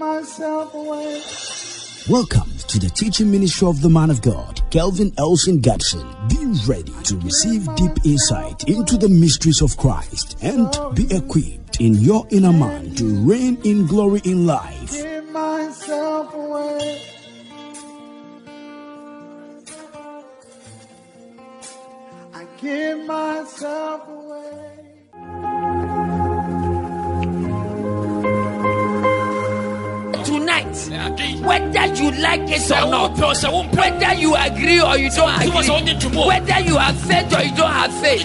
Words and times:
myself 0.00 0.72
away. 0.72 1.22
Welcome 2.08 2.50
to 2.68 2.78
the 2.78 2.88
teaching 2.88 3.30
ministry 3.30 3.68
of 3.68 3.82
the 3.82 3.90
man 3.90 4.08
of 4.08 4.22
God, 4.22 4.62
Kelvin 4.70 5.12
Elson 5.18 5.60
Gadson. 5.60 6.02
Be 6.30 6.72
ready 6.72 6.94
to 7.04 7.18
receive 7.18 7.68
deep 7.74 7.92
insight 8.06 8.64
into 8.66 8.96
the 8.96 9.10
mysteries 9.10 9.60
of 9.60 9.76
Christ 9.76 10.38
and 10.40 10.68
oh, 10.78 10.92
be 10.92 11.06
equipped 11.14 11.82
in 11.82 11.96
your 11.96 12.26
inner 12.30 12.52
man 12.52 12.94
to 12.94 13.14
reign 13.28 13.58
in 13.62 13.86
glory 13.86 14.22
in 14.24 14.46
life. 14.46 14.90
Give 14.90 15.30
myself 15.32 16.32
away. 16.32 17.02
I 22.32 22.46
give 22.58 23.06
myself 23.06 24.08
away. 24.08 24.19
Whether 30.88 31.86
you 31.94 32.10
like 32.22 32.48
it 32.48 32.70
or 32.70 32.88
not, 32.90 33.18
whether 33.18 34.14
you 34.14 34.34
agree 34.34 34.80
or 34.80 34.96
you 34.96 35.10
don't 35.10 35.40
agree, 35.42 36.26
whether 36.26 36.60
you 36.60 36.76
have 36.78 36.98
faith 37.00 37.32
or 37.36 37.42
you 37.42 37.54
don't 37.56 37.70
have 37.70 37.92
faith, 38.00 38.22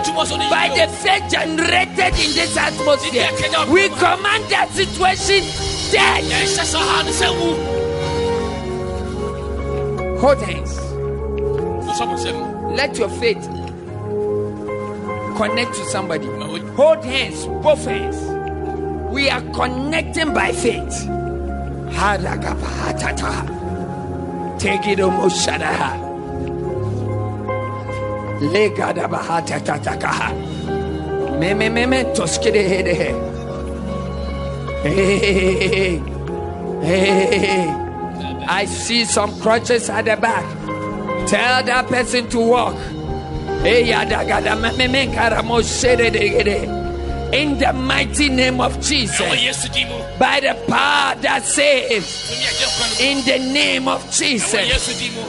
by 0.49 0.69
the 0.75 0.87
faith 1.03 1.29
generated 1.31 2.13
in 2.19 2.33
this 2.33 2.55
atmosphere, 2.57 3.29
we 3.71 3.89
command 3.89 4.43
that 4.49 4.69
situation 4.71 5.43
dead. 5.91 6.23
Hold 10.19 10.41
hands. 10.41 10.79
Let 12.75 12.97
your 12.97 13.09
faith 13.09 13.43
connect 15.37 15.73
to 15.75 15.85
somebody. 15.85 16.27
Hold 16.75 17.03
hands, 17.03 17.45
both 17.63 17.85
hands. 17.85 18.17
We 19.13 19.29
are 19.29 19.41
connecting 19.51 20.33
by 20.33 20.51
faith. 20.51 21.07
Take 24.59 24.87
it 24.87 24.99
almost 24.99 25.47
shadaha. 25.47 25.91
Legadabahatatakaha. 28.39 30.29
Me 31.39 31.53
me 31.53 31.69
me 31.69 31.85
me 31.85 32.03
toskide 32.13 32.63
hede. 32.67 33.13
Hey, 34.83 36.01
hey. 36.81 37.67
I 38.47 38.65
see 38.65 39.05
some 39.05 39.39
crutches 39.41 39.89
at 39.89 40.05
the 40.05 40.15
back. 40.15 40.45
Tell 41.27 41.63
that 41.63 41.87
person 41.87 42.29
to 42.29 42.39
walk. 42.39 42.75
Hey, 43.61 43.83
yadagada 43.85 44.55
me 44.61 44.71
me 44.77 44.87
me 44.87 45.07
karamo 45.13 45.61
shede 45.61 46.11
de 46.11 46.29
gede. 46.29 46.84
In 47.33 47.57
the 47.57 47.73
mighty 47.73 48.29
name 48.29 48.61
of 48.61 48.79
Jesus 48.79 49.19
by 50.17 50.39
the 50.39 50.53
power 50.69 51.15
that 51.21 51.43
saves. 51.43 52.31
In 53.01 53.25
the 53.25 53.39
name 53.51 53.87
of 53.87 54.09
Jesus, 54.11 54.53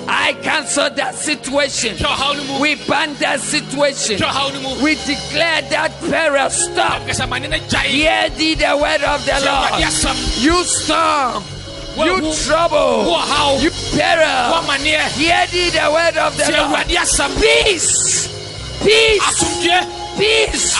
I 0.06 0.34
cancel 0.42 0.91
that 0.91 1.14
situation. 1.17 1.97
We 2.61 2.77
ban 2.86 3.14
that 3.14 3.41
situation. 3.41 4.19
We 4.83 4.94
declare 4.94 5.62
that 5.62 5.91
peril 6.08 6.50
stop. 6.50 7.02
Hear 7.89 8.30
thee 8.30 8.55
the 8.55 8.77
word 8.77 9.02
of 9.02 9.24
the 9.24 9.33
Lord. 9.44 9.80
You 10.39 10.62
storm. 10.64 11.42
You 11.97 12.20
trouble. 12.44 13.05
You 13.62 13.70
peril. 13.97 14.52
Hear 15.17 15.47
thee 15.50 15.70
the 15.70 15.91
word 15.91 16.17
of 16.19 16.36
the 16.36 16.44
Lord. 16.52 16.86
Peace. 17.41 18.28
Peace. 18.84 19.22
Peace. 20.17 20.75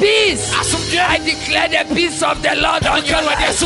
Peace. 0.00 0.52
I 0.96 1.18
declare 1.18 1.68
the 1.68 1.94
peace 1.94 2.22
of 2.22 2.42
the 2.42 2.54
Lord 2.56 2.86
on 2.86 3.04
your 3.04 3.22
life. 3.22 3.60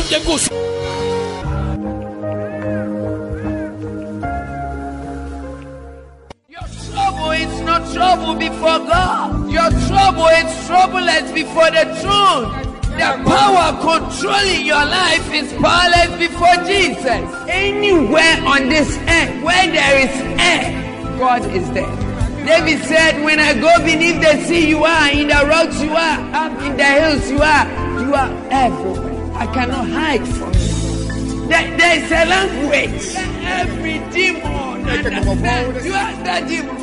Your 6.49 6.67
trouble 6.91 7.31
is 7.31 7.61
not 7.61 7.93
trouble 7.93 8.35
before 8.35 8.79
God. 8.79 9.49
Your 9.49 9.69
trouble 9.87 10.27
is 10.27 10.51
troubleless 10.67 11.33
before 11.33 11.71
the 11.71 11.85
throne. 12.01 12.69
The 12.99 13.15
power 13.23 13.71
controlling 13.79 14.65
your 14.65 14.85
life 14.85 15.33
is 15.33 15.53
powerless 15.53 16.17
before 16.19 16.55
Jesus. 16.67 17.23
Anywhere 17.47 18.43
on 18.45 18.67
this 18.67 18.97
earth 19.07 19.43
where 19.43 19.67
there 19.71 19.99
is 19.99 20.11
air, 20.37 21.17
God 21.17 21.45
is 21.55 21.71
there. 21.71 22.08
David 22.49 22.83
said, 22.85 23.23
When 23.23 23.39
I 23.39 23.53
go 23.53 23.71
beneath 23.85 24.19
the 24.21 24.43
sea, 24.43 24.69
you 24.69 24.83
are. 24.83 25.11
In 25.11 25.27
the 25.27 25.41
rocks, 25.45 25.79
you 25.83 25.91
are. 25.91 26.19
Up 26.33 26.59
in 26.63 26.75
the 26.77 26.83
hills, 26.83 27.29
you 27.29 27.37
are. 27.37 27.65
You 28.01 28.13
are 28.15 28.31
everywhere. 28.49 29.31
I 29.35 29.45
cannot 29.53 29.87
hide 29.87 30.27
from 30.27 30.53
you. 30.53 31.47
There, 31.47 31.77
there 31.77 31.95
is 31.99 32.11
a 32.11 32.25
language. 32.25 33.13
Every 33.45 33.99
demon 34.11 34.89
understands. 34.89 35.85
You 35.85 35.93
are 35.93 36.15
the 36.25 36.47
demon. 36.47 36.77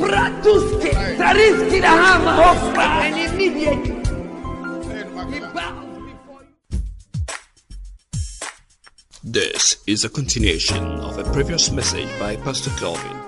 Pratuske, 0.00 0.90
Tariski 1.16 1.80
the 1.80 1.86
hammer 1.86 2.42
of 2.42 2.76
and 2.76 3.32
immediately. 3.32 4.02
This 9.22 9.76
is 9.86 10.04
a 10.04 10.08
continuation 10.08 10.82
of 11.00 11.18
a 11.18 11.24
previous 11.32 11.70
message 11.70 12.08
by 12.18 12.34
Pastor 12.36 12.70
Calvin. 12.80 13.25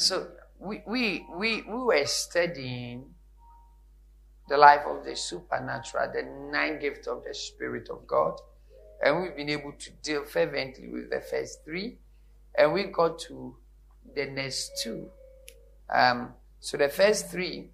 So 0.00 0.28
we, 0.58 0.82
we 0.86 1.26
we 1.36 1.60
we 1.60 1.74
were 1.74 2.06
studying 2.06 3.04
the 4.48 4.56
life 4.56 4.80
of 4.86 5.04
the 5.04 5.14
supernatural, 5.14 6.10
the 6.10 6.22
nine 6.50 6.80
gifts 6.80 7.06
of 7.06 7.22
the 7.22 7.34
Spirit 7.34 7.90
of 7.90 8.06
God, 8.06 8.40
and 9.04 9.20
we've 9.20 9.36
been 9.36 9.50
able 9.50 9.72
to 9.78 9.90
deal 10.02 10.24
fervently 10.24 10.88
with 10.88 11.10
the 11.10 11.20
first 11.20 11.66
three, 11.66 11.98
and 12.56 12.72
we 12.72 12.84
got 12.84 13.18
to 13.28 13.56
the 14.14 14.24
next 14.24 14.80
two. 14.82 15.10
Um, 15.94 16.32
so 16.60 16.78
the 16.78 16.88
first 16.88 17.30
three 17.30 17.68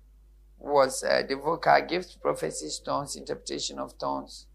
was 0.58 1.04
uh, 1.04 1.22
the 1.28 1.36
vocal 1.36 1.80
gifts, 1.88 2.16
prophecy, 2.16 2.68
tongues, 2.84 3.14
interpretation 3.14 3.78
of 3.78 3.96
tongues, 3.98 4.46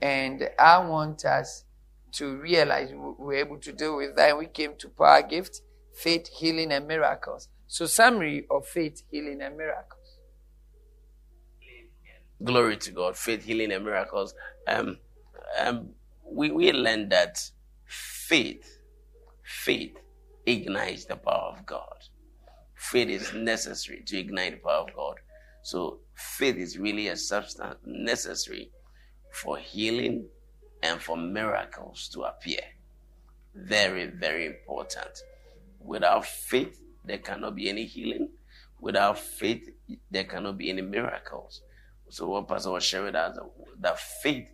and 0.00 0.48
I 0.58 0.78
want 0.86 1.26
us 1.26 1.64
to 2.12 2.34
realize 2.36 2.92
we 2.92 2.96
were 2.96 3.34
able 3.34 3.58
to 3.58 3.72
deal 3.72 3.98
with 3.98 4.16
that. 4.16 4.38
We 4.38 4.46
came 4.46 4.74
to 4.78 4.88
power 4.88 5.20
gift, 5.20 5.60
faith, 5.94 6.28
healing, 6.28 6.72
and 6.72 6.88
miracles. 6.88 7.48
So 7.66 7.86
summary 7.86 8.46
of 8.50 8.66
faith, 8.66 9.02
healing, 9.10 9.40
and 9.42 9.56
miracles. 9.56 10.18
glory 12.44 12.76
to 12.78 12.90
God, 12.92 13.16
faith, 13.16 13.44
healing, 13.44 13.72
and 13.72 13.84
miracles. 13.84 14.34
Um, 14.66 14.98
um, 15.58 15.90
we 16.24 16.50
we 16.50 16.72
learned 16.72 17.10
that 17.12 17.38
faith, 17.86 18.80
faith 19.42 19.96
ignites 20.46 21.04
the 21.06 21.16
power 21.16 21.54
of 21.56 21.66
God. 21.66 21.96
Faith 22.74 23.08
is 23.08 23.32
necessary 23.34 24.02
to 24.06 24.18
ignite 24.18 24.54
the 24.54 24.60
power 24.68 24.88
of 24.88 24.94
God. 24.96 25.16
So 25.62 26.00
faith 26.14 26.56
is 26.56 26.78
really 26.78 27.08
a 27.08 27.16
substance 27.16 27.76
necessary 27.86 28.70
for 29.32 29.58
healing 29.58 30.26
and 30.82 31.00
for 31.00 31.16
miracles 31.16 32.08
to 32.14 32.22
appear. 32.22 32.60
Very, 33.54 34.06
very 34.06 34.46
important. 34.46 35.10
Without 35.84 36.24
faith, 36.26 36.80
there 37.04 37.18
cannot 37.18 37.56
be 37.56 37.68
any 37.68 37.84
healing. 37.84 38.30
Without 38.80 39.18
faith, 39.18 39.68
there 40.10 40.24
cannot 40.24 40.58
be 40.58 40.70
any 40.70 40.82
miracles. 40.82 41.62
So 42.08 42.28
what 42.28 42.48
Pastor 42.48 42.70
was 42.70 42.84
sharing 42.84 43.14
that 43.14 43.34
that 43.80 43.98
faith 43.98 44.46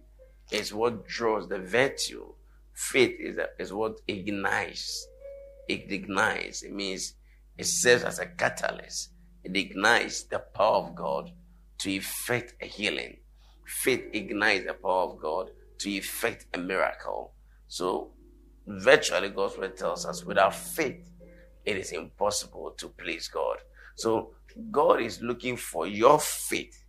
is 0.51 0.73
what 0.73 1.07
draws 1.07 1.49
the 1.49 1.59
virtue. 1.59 2.33
Faith 2.73 3.17
is, 3.19 3.39
is 3.59 3.73
what 3.73 4.01
ignites. 4.07 5.09
It 5.69 5.91
ignites. 5.91 6.63
It 6.63 6.73
means 6.73 7.15
it 7.57 7.67
serves 7.67 8.05
as 8.05 8.19
a 8.19 8.27
catalyst. 8.27 9.11
It 9.45 9.57
ignites 9.57 10.23
the 10.25 10.39
power 10.39 10.77
of 10.77 10.95
God 10.95 11.33
to 11.79 11.91
effect 11.91 12.55
a 12.63 12.67
healing. 12.67 13.19
Faith 13.67 14.05
ignites 14.13 14.67
the 14.67 14.75
power 14.75 15.11
of 15.11 15.21
God 15.21 15.51
to 15.79 15.91
effect 15.91 16.47
a 16.55 16.59
miracle. 16.59 17.33
So 17.67 18.13
virtually 18.67 19.31
God's 19.31 19.59
word 19.59 19.77
tells 19.77 20.07
us 20.07 20.25
without 20.25 20.55
faith, 20.55 21.11
it 21.65 21.77
is 21.77 21.93
impossible 21.93 22.73
to 22.79 22.89
please 22.89 23.29
God. 23.29 23.59
So 23.97 24.35
God 24.71 25.01
is 25.01 25.21
looking 25.21 25.57
for 25.57 25.87
your 25.87 26.19
faith 26.19 26.85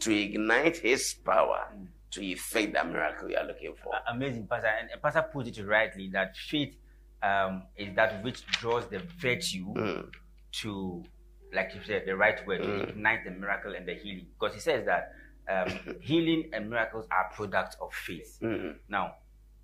to 0.00 0.14
ignite 0.14 0.78
his 0.78 1.14
power 1.14 1.68
to 2.10 2.22
effect 2.24 2.72
that 2.72 2.88
miracle 2.90 3.30
you 3.30 3.36
are 3.36 3.46
looking 3.46 3.74
for. 3.82 3.92
Amazing, 4.08 4.46
Pastor. 4.46 4.68
And 4.68 4.90
Pastor 5.00 5.22
put 5.22 5.46
it 5.46 5.64
rightly 5.64 6.08
that 6.08 6.36
faith 6.36 6.76
um, 7.22 7.64
is 7.76 7.94
that 7.96 8.22
which 8.24 8.44
draws 8.46 8.86
the 8.88 9.00
virtue 9.18 9.72
to, 10.52 11.04
like 11.54 11.72
you 11.74 11.80
said, 11.86 12.04
the 12.06 12.16
right 12.16 12.44
word, 12.46 12.62
to 12.62 12.82
ignite 12.88 13.24
the 13.24 13.30
miracle 13.30 13.74
and 13.74 13.86
the 13.86 13.94
healing. 13.94 14.26
Because 14.38 14.54
he 14.54 14.60
says 14.60 14.84
that 14.86 15.12
um, 15.48 15.78
healing 16.00 16.50
and 16.52 16.68
miracles 16.68 17.06
are 17.10 17.30
products 17.34 17.76
of 17.80 17.92
faith. 17.92 18.38
Now, 18.88 19.14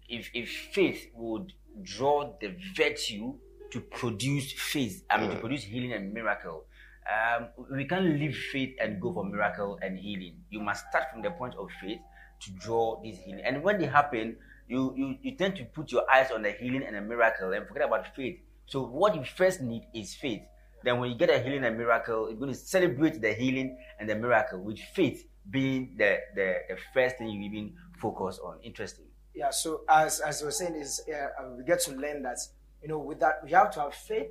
if, 0.08 0.31
if 0.34 0.48
faith 0.72 1.08
would 1.14 1.52
draw 1.82 2.32
the 2.40 2.54
virtue 2.76 3.34
to 3.73 3.81
produce 3.81 4.53
faith, 4.53 5.05
I 5.11 5.21
mean, 5.21 5.31
to 5.31 5.37
produce 5.37 5.65
healing 5.65 5.93
and 5.93 6.13
miracle, 6.13 6.65
um, 7.07 7.49
we 7.73 7.85
can't 7.85 8.05
leave 8.05 8.37
faith 8.53 8.75
and 8.81 9.01
go 9.01 9.13
for 9.13 9.25
miracle 9.25 9.79
and 9.83 9.99
healing. 9.99 10.39
You 10.51 10.61
must 10.61 10.87
start 10.89 11.05
from 11.13 11.23
the 11.23 11.31
point 11.31 11.55
of 11.57 11.69
faith 11.81 12.01
to 12.41 12.51
draw 12.53 13.01
this 13.03 13.19
healing. 13.19 13.43
And 13.45 13.63
when 13.63 13.79
they 13.79 13.87
happen, 13.87 14.37
you, 14.69 14.93
you, 14.97 15.17
you 15.23 15.37
tend 15.37 15.57
to 15.57 15.65
put 15.65 15.93
your 15.93 16.11
eyes 16.11 16.31
on 16.31 16.43
the 16.43 16.53
healing 16.53 16.83
and 16.83 16.97
the 16.97 17.01
miracle 17.01 17.53
and 17.53 17.67
forget 17.67 17.85
about 17.85 18.15
faith. 18.17 18.39
So 18.67 18.85
what 18.85 19.15
you 19.15 19.25
first 19.25 19.61
need 19.61 19.83
is 19.95 20.15
faith. 20.15 20.43
Then 20.85 20.99
when 20.99 21.11
you 21.11 21.17
get 21.17 21.31
a 21.31 21.39
healing 21.39 21.65
and 21.65 21.77
miracle, 21.77 22.29
you're 22.29 22.39
going 22.39 22.53
to 22.53 22.59
celebrate 22.59 23.21
the 23.21 23.33
healing 23.33 23.79
and 23.99 24.09
the 24.09 24.17
miracle 24.17 24.61
with 24.61 24.79
faith 24.95 25.25
being 25.49 25.95
the, 25.97 26.19
the, 26.35 26.57
the 26.69 26.77
first 26.93 27.19
thing 27.19 27.29
you 27.29 27.43
even 27.43 27.75
focus 28.01 28.41
on. 28.43 28.59
Interesting. 28.63 29.07
Yeah, 29.35 29.51
so 29.51 29.83
as 29.87 30.21
as 30.21 30.41
we 30.41 30.47
were 30.47 30.51
saying, 30.51 30.77
is 30.77 31.03
uh, 31.13 31.49
we 31.59 31.65
get 31.65 31.81
to 31.83 31.93
learn 31.93 32.23
that 32.23 32.39
you 32.87 32.93
know 32.93 33.00
with 33.00 33.19
that 33.19 33.41
we 33.43 33.50
have 33.50 33.73
to 33.73 33.81
have 33.81 33.94
faith, 33.94 34.29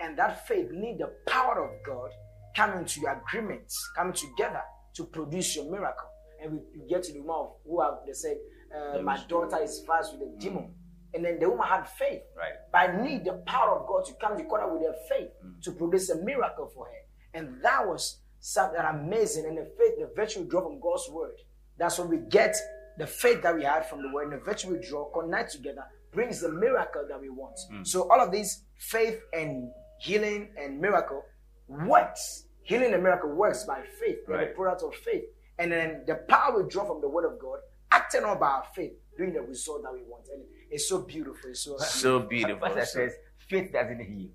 and 0.00 0.18
that 0.18 0.48
faith 0.48 0.70
need 0.72 0.96
the 0.98 1.12
power 1.26 1.62
of 1.62 1.70
God 1.84 2.10
coming 2.56 2.86
to 2.86 3.00
your 3.02 3.22
agreements, 3.22 3.76
coming 3.94 4.14
together 4.14 4.62
to 4.94 5.04
produce 5.04 5.54
your 5.56 5.70
miracle. 5.70 6.08
And 6.42 6.52
we, 6.52 6.58
we 6.80 6.88
get 6.88 7.02
to 7.02 7.12
the 7.12 7.20
woman 7.20 7.36
of 7.36 7.50
who 7.66 7.82
have 7.82 7.94
they 8.06 8.14
said, 8.14 8.38
uh, 8.74 9.02
my 9.02 9.22
daughter 9.28 9.62
is 9.62 9.84
fast 9.86 10.14
with 10.14 10.22
a 10.22 10.40
demon. 10.40 10.72
And 11.12 11.22
then 11.22 11.38
the 11.38 11.50
woman 11.50 11.66
had 11.66 11.86
faith. 11.86 12.22
Right. 12.34 12.52
But 12.72 12.78
I 12.78 13.02
need 13.02 13.26
the 13.26 13.42
power 13.46 13.78
of 13.78 13.86
God 13.86 14.06
to 14.06 14.14
come 14.14 14.38
together 14.38 14.72
with 14.72 14.82
her 14.82 14.94
faith 15.10 15.28
to 15.64 15.72
produce 15.72 16.08
a 16.08 16.16
miracle 16.22 16.70
for 16.74 16.86
her. 16.86 17.38
And 17.38 17.62
that 17.62 17.86
was 17.86 18.20
something 18.40 18.80
amazing. 18.80 19.44
And 19.44 19.58
the 19.58 19.70
faith, 19.76 19.98
the 19.98 20.10
virtue 20.16 20.40
we 20.40 20.48
draw 20.48 20.62
from 20.62 20.80
God's 20.80 21.08
word. 21.10 21.36
That's 21.78 21.98
when 21.98 22.08
we 22.08 22.18
get 22.30 22.56
the 22.96 23.06
faith 23.06 23.42
that 23.42 23.54
we 23.54 23.64
had 23.64 23.86
from 23.86 24.02
the 24.02 24.10
word 24.12 24.32
and 24.32 24.40
the 24.40 24.44
virtue 24.44 24.70
we 24.70 24.86
draw, 24.86 25.10
connect 25.10 25.52
together, 25.52 25.84
brings 26.18 26.40
the 26.40 26.50
miracle 26.50 27.04
that 27.08 27.20
we 27.20 27.28
want. 27.28 27.56
So 27.86 28.10
all 28.10 28.20
of 28.20 28.32
these 28.32 28.64
faith 28.76 29.20
and 29.32 29.70
healing 30.00 30.48
and 30.60 30.80
miracle 30.80 31.22
works. 31.68 32.46
Healing 32.62 32.92
and 32.92 33.02
miracle 33.04 33.30
works 33.30 33.62
by 33.64 33.82
faith, 34.00 34.26
by 34.26 34.32
the 34.32 34.38
Right. 34.46 34.54
product 34.56 34.82
of 34.82 34.94
faith. 34.96 35.24
And 35.60 35.70
then 35.70 36.02
the 36.08 36.16
power 36.16 36.60
we 36.60 36.68
draw 36.68 36.84
from 36.86 37.00
the 37.00 37.08
word 37.08 37.24
of 37.24 37.38
God, 37.38 37.60
acting 37.92 38.24
on 38.24 38.38
by 38.40 38.48
our 38.48 38.66
faith, 38.74 38.94
doing 39.16 39.32
the 39.32 39.42
result 39.42 39.84
that 39.84 39.92
we 39.92 40.02
want. 40.02 40.26
And 40.34 40.42
it's 40.72 40.88
so 40.88 40.98
beautiful. 41.02 41.50
It's 41.50 41.60
so 41.60 41.78
So 41.78 42.18
beautiful. 42.18 42.66
Pastor 42.66 42.84
So- 42.84 42.98
says 42.98 43.12
faith 43.48 43.72
doesn't 43.72 44.00
heal. 44.00 44.30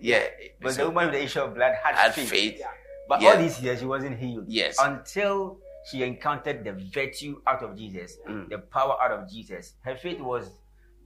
yeah. 0.00 0.24
But 0.62 0.72
so 0.72 0.84
the 0.84 0.88
woman 0.88 1.06
with 1.06 1.14
the 1.16 1.24
issue 1.24 1.40
of 1.40 1.54
blood 1.54 1.74
had, 1.82 1.94
had 1.94 2.14
faith. 2.14 2.30
faith. 2.30 2.56
Yeah. 2.58 2.70
But 3.06 3.20
Yeah. 3.20 3.28
all 3.32 3.36
these 3.38 3.60
years 3.60 3.80
she 3.80 3.86
wasn't 3.86 4.18
healed. 4.18 4.46
Yes. 4.48 4.76
Until 4.80 5.60
she 5.90 6.02
encountered 6.02 6.64
the 6.64 6.72
virtue 6.72 7.40
out 7.46 7.62
of 7.62 7.76
Jesus, 7.76 8.16
Mm. 8.26 8.48
the 8.48 8.58
power 8.58 8.96
out 9.02 9.12
of 9.12 9.28
Jesus. 9.28 9.74
Her 9.84 9.94
faith 9.96 10.20
was 10.20 10.50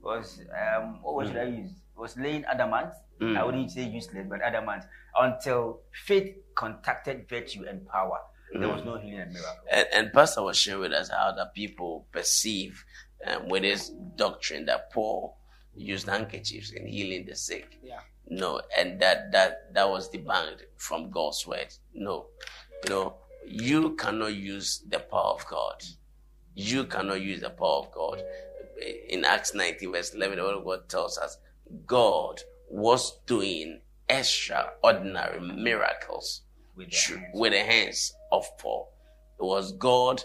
was 0.03 0.41
um 0.51 0.99
what 1.01 1.15
word 1.15 1.27
should 1.27 1.37
I 1.37 1.43
use? 1.45 1.71
Was 1.95 2.17
laying 2.17 2.43
adamant. 2.45 2.89
Mm. 3.21 3.37
I 3.37 3.43
wouldn't 3.45 3.71
say 3.71 3.83
useless, 3.83 4.25
but 4.29 4.41
adamant. 4.41 4.83
Until 5.17 5.81
faith 6.05 6.35
contacted 6.55 7.29
virtue 7.29 7.65
and 7.69 7.87
power. 7.87 8.19
There 8.53 8.63
Mm. 8.67 8.73
was 8.75 8.83
no 8.85 8.97
healing 8.97 9.19
and 9.19 9.33
miracle. 9.33 9.63
And, 9.71 9.87
and 9.93 10.13
Pastor 10.13 10.43
was 10.43 10.57
sharing 10.57 10.81
with 10.81 10.91
us 10.93 11.09
how 11.09 11.31
the 11.31 11.45
people 11.55 12.05
perceive 12.11 12.83
um, 13.25 13.47
with 13.49 13.63
this 13.63 13.89
doctrine 14.15 14.65
that 14.65 14.91
Paul 14.91 15.37
used 15.75 16.07
handkerchiefs 16.07 16.71
in 16.71 16.85
healing 16.87 17.25
the 17.25 17.35
sick. 17.35 17.79
Yeah. 17.83 17.99
No, 18.27 18.61
and 18.77 18.99
that 19.01 19.31
that 19.31 19.73
that 19.73 19.89
was 19.89 20.09
debunked 20.09 20.61
from 20.77 21.09
God's 21.11 21.45
word. 21.47 21.73
No, 21.93 22.27
no, 22.89 23.15
you 23.45 23.95
cannot 23.95 24.33
use 24.33 24.83
the 24.87 24.99
power 24.99 25.33
of 25.35 25.45
God. 25.47 25.83
You 26.55 26.85
cannot 26.85 27.21
use 27.21 27.41
the 27.41 27.49
power 27.49 27.79
of 27.79 27.91
God. 27.91 28.21
In 29.09 29.25
Acts 29.25 29.53
19, 29.53 29.91
verse 29.91 30.13
11, 30.13 30.37
the 30.37 30.43
word 30.43 30.57
of 30.57 30.65
God 30.65 30.89
tells 30.89 31.17
us 31.17 31.37
God 31.85 32.41
was 32.69 33.17
doing 33.25 33.81
extraordinary 34.09 35.39
miracles 35.39 36.41
With 36.75 36.91
the 36.91 36.95
hands. 36.97 37.25
with 37.33 37.53
the 37.53 37.59
hands 37.59 38.13
of 38.31 38.45
Paul. 38.57 38.89
It 39.39 39.43
was 39.43 39.71
God 39.73 40.23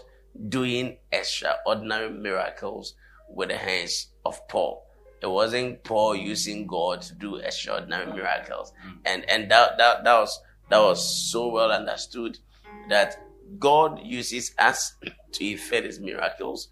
doing 0.49 0.97
extraordinary 1.11 2.09
miracles 2.09 2.95
with 3.29 3.49
the 3.49 3.57
hands 3.57 4.07
of 4.25 4.47
Paul. 4.47 4.85
It 5.21 5.27
wasn't 5.27 5.83
Paul 5.83 6.15
using 6.15 6.65
God 6.65 7.01
to 7.03 7.15
do 7.15 7.35
extraordinary 7.37 8.11
miracles. 8.11 8.71
Mm. 8.85 8.97
And 9.05 9.29
and 9.29 9.51
that, 9.51 9.77
that 9.77 10.03
that 10.03 10.19
was 10.19 10.39
that 10.69 10.79
was 10.79 11.31
so 11.31 11.49
well 11.49 11.71
understood 11.71 12.37
that 12.89 13.21
God 13.57 14.01
uses 14.03 14.53
us 14.59 14.95
to 15.33 15.43
effect 15.45 15.85
his 15.85 15.99
miracles 15.99 16.69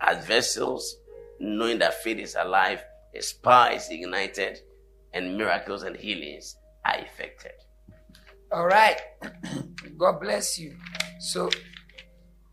as 0.00 0.24
vessels, 0.26 0.96
knowing 1.38 1.78
that 1.78 2.02
faith 2.02 2.18
is 2.18 2.36
alive, 2.38 2.82
his 3.12 3.32
power 3.32 3.72
is 3.72 3.88
ignited, 3.90 4.60
and 5.12 5.36
miracles 5.36 5.82
and 5.82 5.96
healings 5.96 6.56
are 6.84 6.98
effected. 6.98 7.52
All 8.52 8.66
right. 8.66 9.00
God 9.98 10.20
bless 10.20 10.58
you. 10.58 10.76
So 11.20 11.50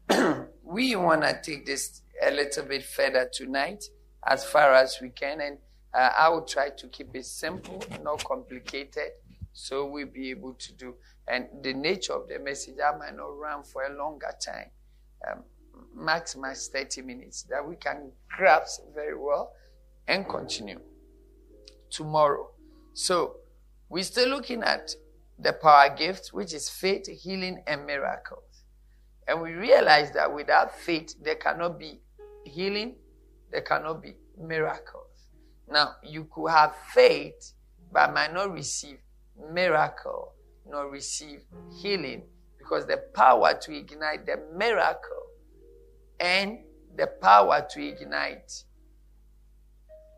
we 0.64 0.96
want 0.96 1.22
to 1.24 1.40
take 1.42 1.66
this 1.66 2.02
a 2.22 2.32
little 2.32 2.66
bit 2.66 2.84
further 2.84 3.30
tonight 3.32 3.84
as 4.26 4.44
far 4.46 4.74
as 4.74 4.98
we 5.02 5.10
can. 5.10 5.42
And 5.42 5.58
uh, 5.94 6.12
I 6.18 6.30
will 6.30 6.44
try 6.44 6.70
to 6.70 6.88
keep 6.88 7.16
it 7.16 7.26
simple, 7.26 7.84
not 8.04 8.24
complicated, 8.24 9.12
so 9.58 9.88
we'll 9.88 10.06
be 10.06 10.30
able 10.30 10.54
to 10.54 10.74
do. 10.74 10.96
And 11.28 11.48
the 11.64 11.74
nature 11.74 12.14
of 12.14 12.28
the 12.30 12.38
message, 12.38 12.76
I 12.80 12.96
might 12.96 13.16
not 13.16 13.36
run 13.38 13.64
for 13.64 13.84
a 13.84 13.98
longer 13.98 14.32
time, 14.40 14.70
um, 15.28 15.44
maximum 15.96 16.54
30 16.54 17.02
minutes, 17.02 17.44
that 17.50 17.68
we 17.68 17.76
can 17.76 18.12
grasp 18.30 18.82
very 18.94 19.18
well 19.18 19.54
and 20.08 20.30
continue 20.30 20.80
tomorrow. 21.90 22.52
So 22.94 23.38
we're 23.90 24.04
still 24.04 24.30
looking 24.30 24.62
at 24.62 24.92
the 25.40 25.54
power 25.54 25.90
gift, 25.90 26.30
which 26.34 26.54
is 26.54 26.70
faith, 26.70 27.08
healing, 27.08 27.64
and 27.66 27.86
miracles. 27.88 28.64
And 29.28 29.42
we 29.42 29.54
realize 29.54 30.12
that 30.12 30.32
without 30.34 30.78
faith, 30.78 31.16
there 31.22 31.36
cannot 31.36 31.80
be 31.80 32.00
healing, 32.46 32.96
there 33.52 33.62
cannot 33.62 34.04
be 34.04 34.14
miracles. 34.40 35.04
Now, 35.68 35.96
you 36.04 36.28
could 36.32 36.50
have 36.50 36.76
faith, 36.94 37.54
but 37.92 38.14
might 38.14 38.34
not 38.34 38.54
receive 38.54 39.00
miracle, 39.52 40.34
nor 40.68 40.90
receive 40.90 41.42
healing, 41.82 42.24
because 42.58 42.86
the 42.86 42.98
power 43.14 43.54
to 43.62 43.76
ignite 43.76 44.26
the 44.26 44.38
miracle 44.56 45.24
and 46.20 46.60
the 46.96 47.08
power 47.08 47.66
to 47.70 47.82
ignite 47.88 48.64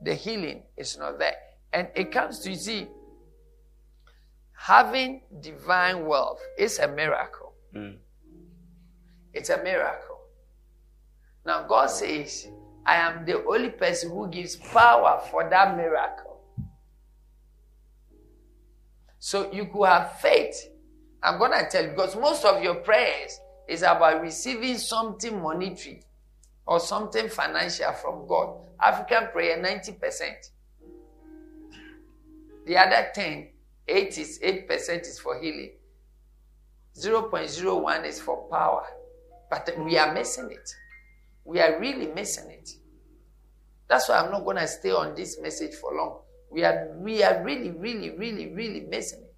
the 0.01 0.13
healing 0.13 0.63
is 0.77 0.97
not 0.97 1.19
there. 1.19 1.35
And 1.73 1.89
it 1.95 2.11
comes 2.11 2.39
to, 2.39 2.49
you 2.49 2.55
see, 2.55 2.87
having 4.53 5.21
divine 5.41 6.05
wealth 6.05 6.41
is 6.57 6.79
a 6.79 6.87
miracle. 6.87 7.53
Mm. 7.75 7.97
It's 9.33 9.49
a 9.49 9.61
miracle. 9.61 10.19
Now, 11.45 11.67
God 11.67 11.87
says, 11.87 12.47
I 12.85 12.95
am 12.95 13.25
the 13.25 13.43
only 13.45 13.69
person 13.69 14.09
who 14.11 14.27
gives 14.29 14.55
power 14.55 15.21
for 15.29 15.49
that 15.49 15.77
miracle. 15.77 16.28
So 19.19 19.51
you 19.51 19.65
could 19.65 19.85
have 19.85 20.19
faith. 20.19 20.69
I'm 21.21 21.37
going 21.37 21.51
to 21.51 21.67
tell 21.69 21.83
you 21.83 21.89
because 21.89 22.15
most 22.15 22.45
of 22.45 22.63
your 22.63 22.75
prayers 22.75 23.37
is 23.67 23.81
about 23.81 24.21
receiving 24.21 24.77
something 24.77 25.41
monetary 25.41 26.01
or 26.65 26.79
something 26.79 27.27
financial 27.27 27.91
from 27.93 28.27
God. 28.27 28.57
African 28.81 29.27
prayer, 29.31 29.61
90%. 29.61 30.51
The 32.65 32.77
other 32.77 33.09
10, 33.13 33.49
8 33.87 34.17
is 34.17 34.39
8% 34.39 35.01
is 35.01 35.19
for 35.19 35.39
healing. 35.41 35.71
0.01 36.95 38.05
is 38.05 38.21
for 38.21 38.47
power. 38.49 38.85
But 39.49 39.69
we 39.79 39.97
are 39.97 40.13
missing 40.13 40.49
it. 40.51 40.69
We 41.43 41.59
are 41.59 41.79
really 41.79 42.07
missing 42.07 42.51
it. 42.51 42.69
That's 43.87 44.07
why 44.07 44.19
I'm 44.19 44.31
not 44.31 44.45
going 44.45 44.57
to 44.57 44.67
stay 44.67 44.91
on 44.91 45.15
this 45.15 45.39
message 45.41 45.73
for 45.73 45.95
long. 45.95 46.19
We 46.49 46.63
are, 46.63 46.89
we 46.97 47.23
are 47.23 47.43
really, 47.43 47.71
really, 47.71 48.09
really, 48.11 48.53
really 48.53 48.81
missing 48.81 49.19
it. 49.19 49.29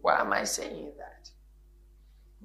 Why 0.00 0.20
am 0.20 0.32
I 0.32 0.44
saying 0.44 0.92
that? 0.98 1.30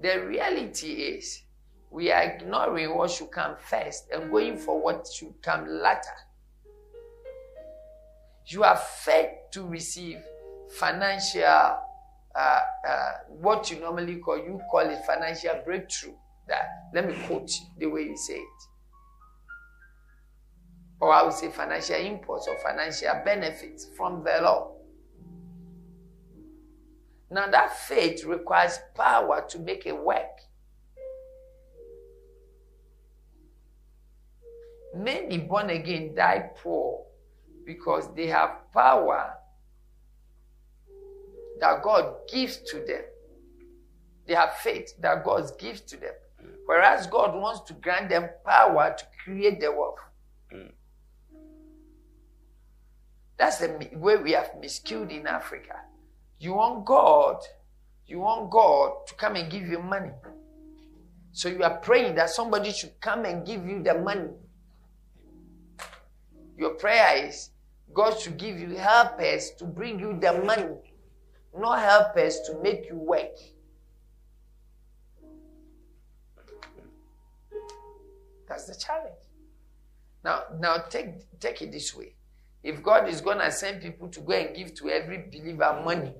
The 0.02 0.26
reality 0.26 0.94
is 0.94 1.44
we 1.92 2.12
are 2.12 2.24
ignoring 2.24 2.96
what 2.96 3.12
should 3.12 3.30
come 3.30 3.56
first 3.60 4.10
and 4.12 4.32
going 4.32 4.58
for 4.58 4.82
what 4.82 5.08
should 5.14 5.40
come 5.44 5.68
later. 5.68 6.18
You 8.48 8.64
are 8.64 8.78
fed 8.78 9.52
to 9.52 9.68
receive 9.68 10.24
financial, 10.72 11.78
uh, 12.36 12.60
uh, 12.88 13.12
what 13.28 13.70
you 13.72 13.80
normally 13.80 14.18
call, 14.18 14.38
you 14.38 14.60
call 14.70 14.82
it 14.90 15.04
financial 15.06 15.62
breakthrough. 15.66 16.14
That 16.48 16.66
let 16.94 17.08
me 17.08 17.16
quote 17.28 17.52
the 17.78 17.86
way 17.88 18.04
you 18.04 18.18
say 18.18 18.36
it. 18.36 18.64
Or 21.00 21.12
I 21.14 21.24
would 21.24 21.34
say 21.34 21.50
financial 21.50 21.96
imports 21.96 22.48
or 22.48 22.58
financial 22.60 23.22
benefits 23.26 23.88
from 23.98 24.24
the 24.24 24.40
law. 24.42 24.74
Now 27.30 27.50
that 27.50 27.78
faith 27.88 28.24
requires 28.26 28.78
power 28.96 29.46
to 29.50 29.60
make 29.60 29.86
it 29.86 29.98
work. 29.98 30.42
Many 34.94 35.38
born 35.38 35.70
again 35.70 36.14
die 36.14 36.52
poor 36.62 37.06
because 37.66 38.14
they 38.14 38.28
have 38.28 38.72
power 38.74 39.34
that 41.62 41.82
God 41.82 42.16
gives 42.30 42.58
to 42.72 42.78
them. 42.78 43.04
They 44.28 44.34
have 44.36 44.56
faith 44.56 44.94
that 45.00 45.24
God 45.24 45.50
gives 45.58 45.82
to 45.82 45.98
them. 45.98 46.14
Whereas 46.66 47.08
God 47.08 47.36
wants 47.40 47.62
to 47.62 47.74
grant 47.74 48.10
them 48.10 48.30
power 48.46 48.96
to 48.98 49.06
create 49.24 49.60
the 49.60 49.72
wealth. 49.72 50.00
Hmm. 50.52 50.72
That's 53.38 53.58
the 53.58 53.90
way 53.94 54.18
we 54.18 54.32
have 54.34 54.52
miscued 54.62 55.12
in 55.12 55.28
Africa. 55.28 55.76
You 56.40 56.54
want 56.54 56.86
God, 56.86 57.38
you 58.08 58.20
want 58.20 58.52
God 58.52 59.08
to 59.08 59.16
come 59.16 59.36
and 59.36 59.52
give 59.52 59.68
you 59.68 59.80
money. 59.80 60.12
So 61.32 61.50
you 61.50 61.64
are 61.64 61.78
praying 61.78 62.16
that 62.16 62.30
somebody 62.30 62.72
should 62.72 63.00
come 63.00 63.26
and 63.26 63.46
give 63.46 63.66
you 63.66 63.82
the 63.84 63.96
money. 63.96 64.30
Your 66.58 66.72
prayer 66.72 67.26
is 67.28 67.52
God 67.94 68.20
should 68.20 68.38
give 68.38 68.60
you 68.60 68.76
helpers 68.76 69.52
to 69.58 69.66
bring 69.66 70.00
you 70.00 70.18
the 70.20 70.34
money, 70.44 70.78
not 71.58 71.80
helpers 71.80 72.40
to 72.42 72.60
make 72.62 72.88
you 72.90 72.96
work. 72.96 73.38
That's 78.48 78.66
the 78.66 78.76
challenge. 78.76 79.16
Now, 80.24 80.44
now 80.60 80.78
take 80.78 81.40
take 81.40 81.62
it 81.62 81.72
this 81.72 81.96
way. 81.96 82.16
If 82.64 82.84
God 82.84 83.08
is 83.08 83.22
gonna 83.22 83.52
send 83.52 83.82
people 83.82 84.08
to 84.10 84.20
go 84.20 84.34
and 84.34 84.56
give 84.56 84.74
to 84.76 84.90
every 84.90 85.26
believer 85.32 85.82
money, 85.84 86.14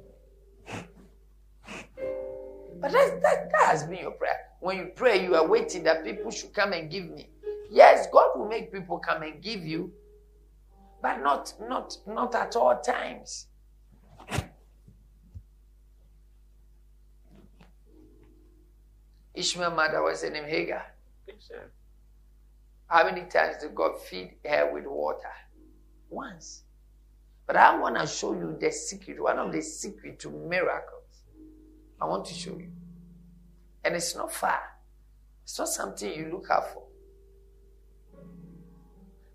but 2.82 2.92
that, 2.92 3.22
that, 3.22 3.52
that 3.52 3.66
has 3.66 3.84
been 3.84 4.00
your 4.00 4.12
prayer. 4.12 4.38
When 4.60 4.78
you 4.78 4.92
pray, 4.96 5.24
you 5.24 5.36
are 5.36 5.48
waiting 5.48 5.84
that 5.84 6.04
people 6.04 6.32
should 6.32 6.54
come 6.54 6.74
and 6.74 6.90
give 6.90 7.10
me. 7.10 7.30
Yes, 7.70 8.08
God 8.12 8.32
will 8.36 8.48
make 8.48 8.72
people 8.72 8.98
come 8.98 9.22
and 9.22 9.42
give 9.42 9.64
you, 9.64 9.92
but 11.02 11.22
not 11.22 11.54
not 11.68 11.98
not 12.08 12.34
at 12.34 12.56
all 12.56 12.80
times. 12.82 13.48
Ishmael 19.34 19.72
mother 19.72 20.02
was 20.04 20.24
named 20.24 20.48
Hagar. 20.48 20.86
How 22.88 23.06
many 23.06 23.22
times 23.22 23.58
did 23.62 23.74
God 23.74 24.00
feed 24.02 24.36
her 24.46 24.72
with 24.74 24.86
water? 24.86 25.32
Once. 26.10 26.64
But 27.48 27.56
I 27.56 27.78
want 27.78 27.98
to 27.98 28.06
show 28.06 28.34
you 28.34 28.58
the 28.60 28.72
secret, 28.72 29.22
one 29.22 29.40
of 29.40 29.52
the 29.52 29.62
secret 29.62 30.20
to 30.20 30.30
miracles. 30.30 31.24
I 32.02 32.06
want 32.06 32.26
to 32.26 32.34
show 32.34 32.58
you. 32.58 32.72
And 33.84 33.96
it's 33.96 34.16
not 34.16 34.32
far. 34.34 34.62
It's 35.44 35.58
not 35.58 35.70
something 35.70 36.14
you 36.14 36.30
look 36.32 36.50
out 36.50 36.74
for. 36.74 36.84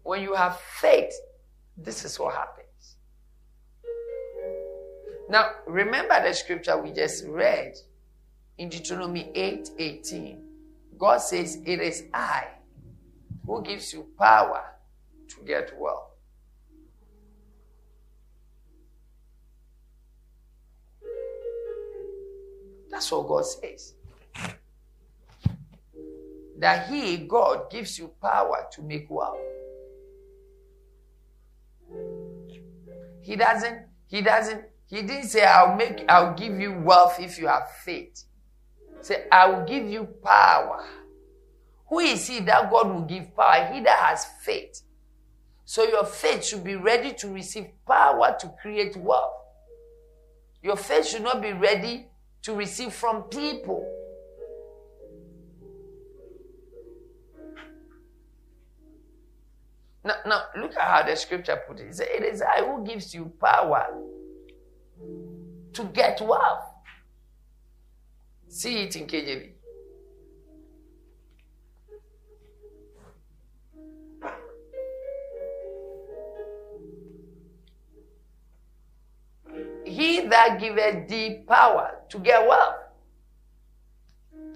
When 0.03 0.23
you 0.23 0.35
have 0.35 0.61
faith, 0.61 1.15
this 1.77 2.05
is 2.05 2.19
what 2.19 2.35
happens. 2.35 2.97
Now, 5.29 5.51
remember 5.67 6.23
the 6.23 6.33
scripture 6.33 6.81
we 6.81 6.93
just 6.93 7.27
read 7.27 7.75
in 8.59 8.69
Deuteronomy 8.69 9.31
8 9.35 9.71
18. 9.79 10.43
God 10.99 11.19
says, 11.19 11.59
It 11.65 11.81
is 11.81 12.05
I 12.13 12.47
who 13.47 13.63
gives 13.63 13.93
you 13.93 14.07
power 14.19 14.65
to 15.29 15.37
get 15.47 15.73
well. 15.79 16.13
That's 22.91 23.13
what 23.13 23.29
God 23.29 23.45
says. 23.45 23.95
That 26.59 26.89
He, 26.89 27.19
God, 27.19 27.71
gives 27.71 27.99
you 27.99 28.11
power 28.23 28.67
to 28.73 28.83
make 28.83 29.11
wealth. 29.11 29.37
He 33.21 33.37
doesn't, 33.37 33.81
He 34.07 34.23
doesn't, 34.23 34.65
He 34.87 35.03
didn't 35.03 35.29
say, 35.29 35.45
I'll 35.45 35.77
make, 35.77 36.05
I'll 36.09 36.35
give 36.35 36.59
you 36.59 36.73
wealth 36.73 37.21
if 37.21 37.39
you 37.39 37.49
have 37.49 37.71
faith. 37.85 38.26
Say, 39.07 39.23
I 39.31 39.49
will 39.49 39.65
give 39.65 39.89
you 39.89 40.03
power. 40.25 40.85
Who 41.89 42.01
is 42.01 42.27
he 42.27 42.41
that 42.41 42.69
God 42.69 42.89
will 42.89 43.03
give 43.03 43.37
power? 43.37 43.73
He 43.73 43.79
that 43.83 43.97
has 44.01 44.27
faith. 44.43 44.83
So 45.65 45.85
your 45.85 46.05
faith 46.05 46.45
should 46.45 46.65
be 46.65 46.75
ready 46.75 47.13
to 47.13 47.29
receive 47.29 47.67
power 47.87 48.37
to 48.41 48.53
create 48.61 48.97
wealth. 48.97 49.31
Your 50.61 50.75
faith 50.75 51.07
should 51.07 51.23
not 51.23 51.41
be 51.41 51.53
ready 51.53 52.09
to 52.43 52.55
receive 52.55 52.93
from 52.93 53.23
people. 53.31 53.89
Now, 60.03 60.17
now 60.27 60.43
look 60.57 60.75
at 60.75 60.83
how 60.83 61.03
the 61.05 61.15
scripture 61.15 61.63
put 61.69 61.79
it. 61.79 61.97
It 62.01 62.25
is 62.25 62.43
I 62.43 62.67
who 62.67 62.85
gives 62.85 63.15
you 63.15 63.33
power 63.41 63.87
to 65.75 65.85
get 65.95 66.21
wealth. 66.21 66.73
See 68.57 68.85
it 68.85 68.97
in 68.97 69.07
KJV. 69.07 69.51
He 79.85 80.27
that 80.29 80.59
giveth 80.59 81.07
thee 81.07 81.45
power 81.47 81.99
to 82.09 82.19
get 82.19 82.49
wealth, 82.49 82.77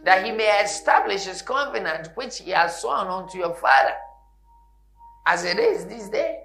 that 0.04 0.24
he 0.24 0.32
may 0.32 0.62
establish 0.64 1.24
his 1.24 1.42
covenant 1.42 2.08
which 2.14 2.38
he 2.38 2.52
has 2.52 2.80
sworn 2.80 3.06
unto 3.06 3.36
your 3.36 3.52
father, 3.54 3.96
as 5.26 5.44
it 5.44 5.58
is 5.58 5.84
this 5.84 6.08
day. 6.08 6.44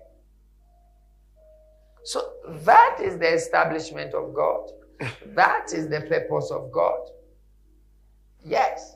So 2.03 2.33
that 2.65 2.97
is 3.01 3.17
the 3.17 3.33
establishment 3.33 4.13
of 4.13 4.33
God. 4.33 4.71
that 5.35 5.71
is 5.71 5.87
the 5.87 6.01
purpose 6.01 6.51
of 6.51 6.69
God. 6.73 6.99
Yes. 8.45 8.95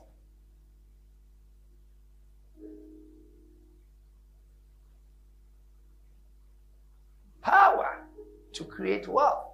Power 7.41 8.05
to 8.53 8.63
create 8.63 9.07
wealth. 9.07 9.47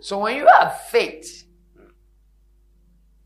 So 0.00 0.18
when 0.18 0.36
you 0.36 0.48
have 0.58 0.80
faith, 0.88 1.46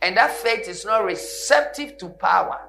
and 0.02 0.16
that 0.16 0.32
faith 0.32 0.68
is 0.68 0.84
not 0.84 1.04
receptive 1.04 1.96
to 1.98 2.08
power, 2.08 2.68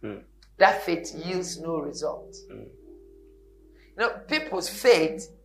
hmm. 0.00 0.16
that 0.56 0.82
faith 0.84 1.14
yields 1.14 1.60
no 1.60 1.76
result. 1.76 2.34
Hmm. 2.50 2.60
You 2.60 2.68
know, 3.98 4.10
people's 4.26 4.68
faith 4.70 5.35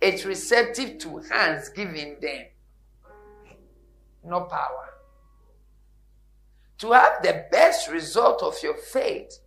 it's 0.00 0.24
receptive 0.24 0.98
to 0.98 1.18
hands 1.30 1.68
giving 1.70 2.20
them, 2.20 2.46
no 4.24 4.42
power. 4.42 4.94
To 6.78 6.92
have 6.92 7.22
the 7.22 7.46
best 7.50 7.90
result 7.90 8.42
of 8.42 8.54
your 8.62 8.76
faith, 8.76 9.40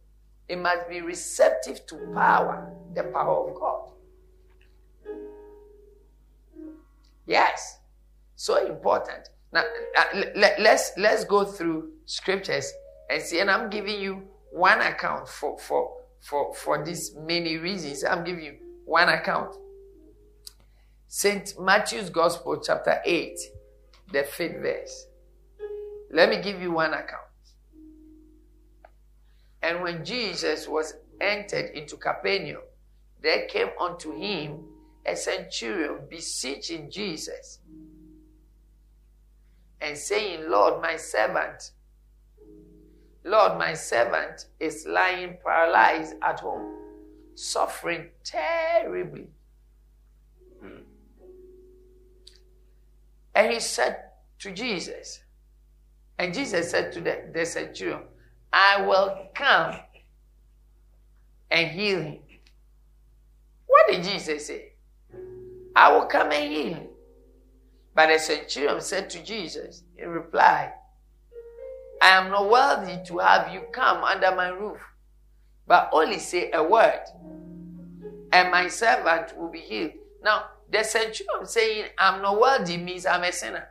it 0.50 0.58
must 0.58 0.90
be 0.90 1.02
receptive 1.02 1.86
to 1.88 1.96
power, 2.14 2.74
the 2.94 3.04
power 3.04 3.50
of 3.50 3.56
God. 3.56 3.92
Yes, 7.26 7.80
so 8.36 8.66
important. 8.68 9.30
Now 9.54 9.64
uh, 9.98 10.24
let, 10.36 10.60
let's 10.60 10.92
let's 10.98 11.24
go 11.24 11.46
through 11.46 11.92
scriptures 12.06 12.72
and 13.10 13.22
see. 13.22 13.40
And 13.40 13.50
I'm 13.50 13.70
giving 13.70 14.02
you 14.02 14.24
one 14.52 14.82
account 14.82 15.28
for 15.28 15.58
for 15.58 15.98
for 16.20 16.54
for 16.54 16.84
these 16.84 17.16
many 17.16 17.58
reasons. 17.58 18.04
I'm 18.04 18.24
giving 18.24 18.44
you 18.44 18.56
one 18.86 19.08
account. 19.08 19.56
St. 21.14 21.60
Matthew's 21.60 22.10
Gospel, 22.10 22.62
chapter 22.64 23.02
8, 23.04 23.38
the 24.14 24.24
fifth 24.24 24.62
verse. 24.62 25.08
Let 26.10 26.30
me 26.30 26.42
give 26.42 26.62
you 26.62 26.72
one 26.72 26.94
account. 26.94 27.28
And 29.62 29.84
when 29.84 30.06
Jesus 30.06 30.70
was 30.70 30.94
entered 31.20 31.72
into 31.72 31.98
Capernaum, 31.98 32.62
there 33.22 33.46
came 33.48 33.72
unto 33.78 34.16
him 34.18 34.64
a 35.06 35.18
centurion 35.18 35.98
beseeching 36.10 36.90
Jesus 36.90 37.60
and 39.82 39.98
saying, 39.98 40.50
Lord, 40.50 40.82
my 40.82 40.96
servant, 40.96 41.72
Lord, 43.26 43.60
my 43.60 43.74
servant 43.74 44.46
is 44.62 44.86
lying 44.88 45.40
paralyzed 45.44 46.16
at 46.24 46.40
home, 46.40 46.74
suffering 47.36 48.12
terribly. 48.24 49.28
And 53.34 53.52
he 53.54 53.60
said 53.60 53.98
to 54.40 54.52
Jesus, 54.52 55.22
and 56.18 56.34
Jesus 56.34 56.70
said 56.70 56.92
to 56.94 57.02
the, 57.02 57.24
the 57.34 57.46
centurion, 57.46 58.02
I 58.52 58.82
will 58.82 59.30
come 59.34 59.76
and 61.50 61.68
heal 61.70 62.02
him. 62.02 62.20
What 63.68 63.88
did 63.90 64.04
Jesus 64.04 64.48
say? 64.48 64.74
I 65.76 65.92
will 65.92 66.06
come 66.06 66.32
and 66.32 66.52
heal 66.52 66.74
him. 66.74 66.88
But 67.96 68.08
the 68.08 68.20
centurion 68.20 68.82
said 68.82 69.10
to 69.12 69.24
Jesus, 69.24 69.84
in 69.98 70.10
reply, 70.10 70.74
I 72.02 72.10
am 72.18 72.32
not 72.32 72.50
worthy 72.50 73.04
to 73.06 73.20
have 73.20 73.54
you 73.54 73.62
come 73.72 74.04
under 74.04 74.36
my 74.36 74.50
roof, 74.50 74.80
but 75.68 75.90
only 75.94 76.20
say 76.20 76.50
a 76.52 76.64
word, 76.64 77.02
and 78.32 78.52
my 78.52 78.68
servant 78.70 79.38
will 79.38 79.50
be 79.50 79.60
healed. 79.60 79.92
Now, 80.24 80.46
the 80.72 80.84
centurion 80.84 81.46
saying, 81.46 81.86
I'm 81.98 82.22
not 82.22 82.40
worthy 82.40 82.78
means 82.78 83.06
I'm 83.06 83.24
a 83.24 83.32
sinner. 83.32 83.68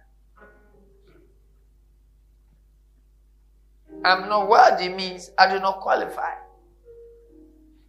I'm 4.04 4.28
not 4.28 4.49
worthy 4.49 4.88
means 4.88 5.30
I 5.38 5.52
do 5.52 5.61
not 5.61 5.80
qualify. 5.80 6.35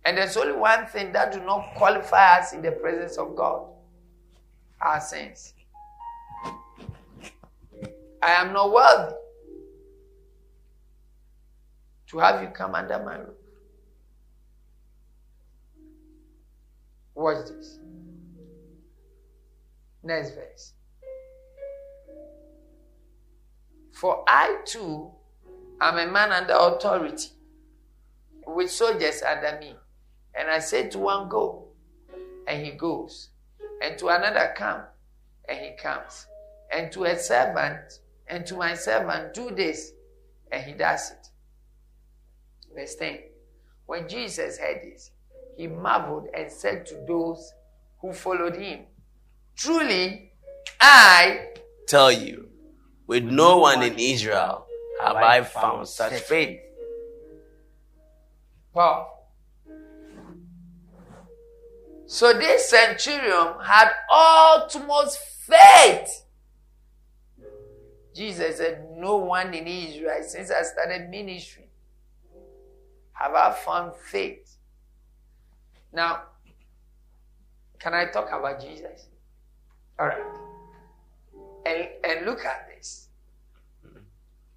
And 0.03 0.18
there's 0.18 0.36
only 0.36 0.53
one 0.53 0.86
thing 0.88 1.12
that 1.13 1.32
do 1.32 1.39
not 1.41 1.75
qualify 1.75 2.39
us 2.39 2.53
in 2.53 2.62
the 2.62 2.72
presence 2.72 3.18
of 3.18 3.36
God 3.36 3.68
our 4.82 5.00
sins. 5.00 5.53
I 8.24 8.32
am 8.34 8.53
not 8.53 8.72
worthy 8.72 9.15
to 12.08 12.20
have 12.20 12.41
you 12.41 12.50
come 12.50 12.75
under 12.75 13.00
my 13.03 13.15
roof. 13.18 13.36
Watch 17.13 17.48
this. 17.48 17.80
Next 20.03 20.31
verse. 20.31 20.74
For 23.93 24.24
I 24.27 24.62
too 24.65 25.12
am 25.79 25.98
a 25.98 26.12
man 26.12 26.31
under 26.31 26.53
authority, 26.53 27.29
with 28.48 28.72
soldiers 28.72 29.22
under 29.22 29.60
me. 29.60 29.75
And 30.34 30.50
I 30.50 30.60
say 30.60 30.89
to 30.89 30.98
one, 30.98 31.29
Go, 31.29 31.67
and 32.48 32.65
he 32.65 32.72
goes. 32.72 33.29
And 33.81 33.98
to 34.00 34.08
another, 34.08 34.53
Come, 34.55 34.81
and 35.48 35.60
he 35.60 35.72
comes. 35.77 36.25
And 36.72 36.91
to 36.93 37.03
a 37.03 37.17
servant, 37.17 38.00
and 38.27 38.46
to 38.48 38.55
my 38.55 38.74
servant, 38.74 39.34
Do 39.34 39.51
this, 39.51 39.91
and 40.51 40.63
he 40.63 40.74
does 40.74 41.12
it. 41.12 41.27
Verse 42.74 42.96
10. 42.96 43.20
When 43.86 44.08
Jesus 44.08 44.58
heard 44.58 44.81
this, 44.84 45.12
he 45.58 45.67
marveled 45.67 46.27
and 46.34 46.51
said 46.51 46.86
to 46.88 46.96
those 47.08 47.53
who 48.00 48.13
followed 48.13 48.55
him, 48.55 48.86
Truly, 49.62 50.32
I 50.80 51.50
Tell 51.86 52.12
you, 52.12 52.50
with 53.06 53.24
no 53.24 53.60
one 53.60 53.84
in 53.84 54.00
Israel 54.00 54.65
have 55.00 55.18
I 55.18 55.44
found 55.44 55.88
such 55.88 56.13
faith. 56.13 56.60
Powerful. 58.74 59.27
So 62.08 62.34
this 62.34 62.70
centurion 62.72 63.53
had 63.63 63.91
utmost 64.12 65.20
faith. 65.20 66.25
Jesus 68.15 68.58
said, 68.58 68.88
No 68.98 69.18
one 69.18 69.53
in 69.53 69.68
Israel, 69.68 70.24
since 70.24 70.50
I 70.50 70.63
started 70.63 71.08
ministry, 71.12 71.70
have 73.13 73.36
I 73.36 73.53
found 73.53 73.96
faith. 73.96 74.58
Now, 75.94 76.24
can 77.77 77.94
I 77.94 78.06
talk 78.06 78.27
about 78.30 78.60
Jesus? 78.60 79.11
All 80.01 80.08
right. 80.08 80.24
And, 81.67 81.88
and 82.03 82.25
look 82.25 82.43
at 82.43 82.67
this. 82.75 83.10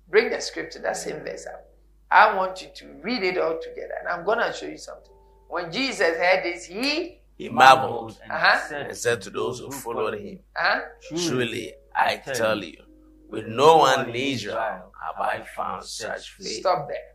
Bring 0.08 0.30
the 0.30 0.40
scripture, 0.40 0.78
that 0.78 0.96
same 0.96 1.20
verse 1.22 1.46
up. 1.46 1.68
I 2.10 2.34
want 2.34 2.62
you 2.62 2.68
to 2.76 2.86
read 3.02 3.22
it 3.22 3.36
all 3.36 3.58
together. 3.60 3.92
And 4.00 4.08
I'm 4.08 4.24
going 4.24 4.38
to 4.38 4.52
show 4.54 4.66
you 4.66 4.78
something. 4.78 5.12
When 5.48 5.70
Jesus 5.70 6.16
heard 6.16 6.44
this, 6.44 6.64
he 6.64 7.18
He 7.36 7.50
marveled 7.50 8.18
and 8.22 8.32
Uh-huh. 8.32 8.68
said, 8.68 8.86
and 8.86 8.96
said 8.96 9.20
to 9.22 9.30
those 9.30 9.58
who 9.60 9.70
followed 9.70 10.18
him, 10.18 10.38
huh? 10.56 10.80
Truly, 11.08 11.74
I 11.94 12.16
tell 12.16 12.64
you, 12.64 12.82
with 13.28 13.46
no 13.46 13.76
one 13.78 14.08
in 14.08 14.14
Israel 14.14 14.56
have 15.04 15.20
I 15.20 15.44
found 15.54 15.84
such 15.84 16.30
faith. 16.30 16.60
Stop 16.60 16.88
there. 16.88 17.10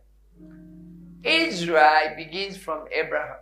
Israel 1.24 2.14
begins 2.16 2.56
from 2.56 2.84
Abraham. 2.92 3.38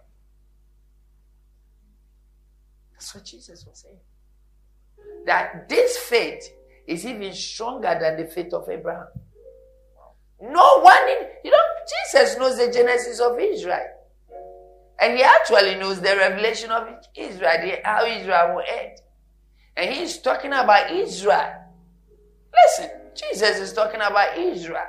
That's 2.93 3.15
what 3.15 3.25
Jesus 3.25 3.67
was 3.67 3.81
saying. 3.81 3.99
That 5.27 5.69
this 5.69 5.97
faith 5.97 6.49
is 6.87 7.05
even 7.05 7.33
stronger 7.35 7.97
than 8.01 8.17
the 8.17 8.27
faith 8.27 8.53
of 8.53 8.69
Abraham. 8.69 9.09
No 10.41 10.81
one 10.81 11.09
in, 11.09 11.27
you 11.45 11.51
know, 11.51 11.59
Jesus 12.13 12.39
knows 12.39 12.57
the 12.57 12.73
genesis 12.73 13.21
of 13.21 13.39
Israel. 13.39 13.87
And 15.01 15.17
he 15.17 15.23
actually 15.23 15.77
knows 15.77 16.01
the 16.01 16.17
revelation 16.17 16.71
of 16.71 16.89
Israel, 17.15 17.77
how 17.85 18.05
Israel 18.05 18.57
will 18.57 18.65
end. 18.69 18.99
And 19.77 19.95
he's 19.95 20.19
talking 20.19 20.53
about 20.53 20.91
Israel. 20.91 21.55
Listen, 22.53 22.91
Jesus 23.15 23.59
is 23.59 23.73
talking 23.73 24.01
about 24.01 24.37
Israel. 24.37 24.87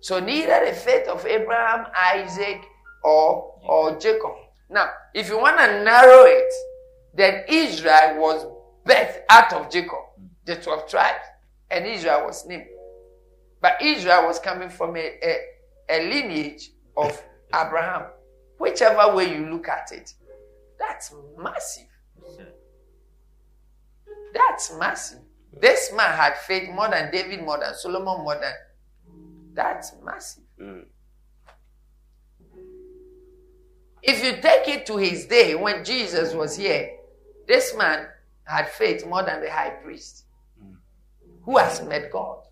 So 0.00 0.20
neither 0.20 0.64
the 0.64 0.72
faith 0.72 1.08
of 1.08 1.26
Abraham, 1.26 1.86
Isaac, 1.94 2.62
or, 3.02 3.54
or 3.62 3.98
Jacob. 3.98 4.36
Now, 4.70 4.90
if 5.14 5.28
you 5.28 5.38
want 5.38 5.58
to 5.58 5.82
narrow 5.82 6.24
it, 6.24 6.52
then 7.14 7.44
Israel 7.48 8.20
was 8.20 8.46
birthed 8.84 9.22
out 9.30 9.52
of 9.52 9.70
Jacob, 9.70 9.98
the 10.44 10.56
12 10.56 10.88
tribes, 10.88 11.24
and 11.70 11.86
Israel 11.86 12.26
was 12.26 12.46
named. 12.46 12.66
But 13.60 13.80
Israel 13.82 14.26
was 14.26 14.38
coming 14.38 14.70
from 14.70 14.96
a, 14.96 15.00
a, 15.22 15.38
a 15.90 16.08
lineage 16.08 16.70
of 16.96 17.20
Abraham. 17.54 18.06
Whichever 18.58 19.14
way 19.14 19.34
you 19.34 19.50
look 19.50 19.68
at 19.68 19.90
it, 19.92 20.12
that's 20.78 21.14
massive. 21.36 21.84
That's 24.34 24.72
massive. 24.78 25.20
This 25.60 25.92
man 25.96 26.12
had 26.14 26.36
faith 26.38 26.68
more 26.70 26.88
than 26.88 27.10
David, 27.10 27.42
more 27.42 27.58
than 27.58 27.74
Solomon, 27.74 28.22
more 28.22 28.38
than. 28.38 28.52
That's 29.54 29.92
massive. 30.04 30.44
Mm. 30.60 30.84
If 34.02 34.24
you 34.24 34.40
take 34.40 34.68
it 34.68 34.86
to 34.86 34.96
his 34.96 35.26
day 35.26 35.54
when 35.54 35.84
Jesus 35.84 36.34
was 36.34 36.56
here, 36.56 36.90
this 37.46 37.74
man 37.76 38.06
had 38.44 38.68
faith 38.68 39.06
more 39.06 39.22
than 39.22 39.40
the 39.40 39.50
high 39.50 39.70
priest 39.70 40.24
who 41.42 41.56
has 41.58 41.82
met 41.82 42.10
God. 42.12 42.42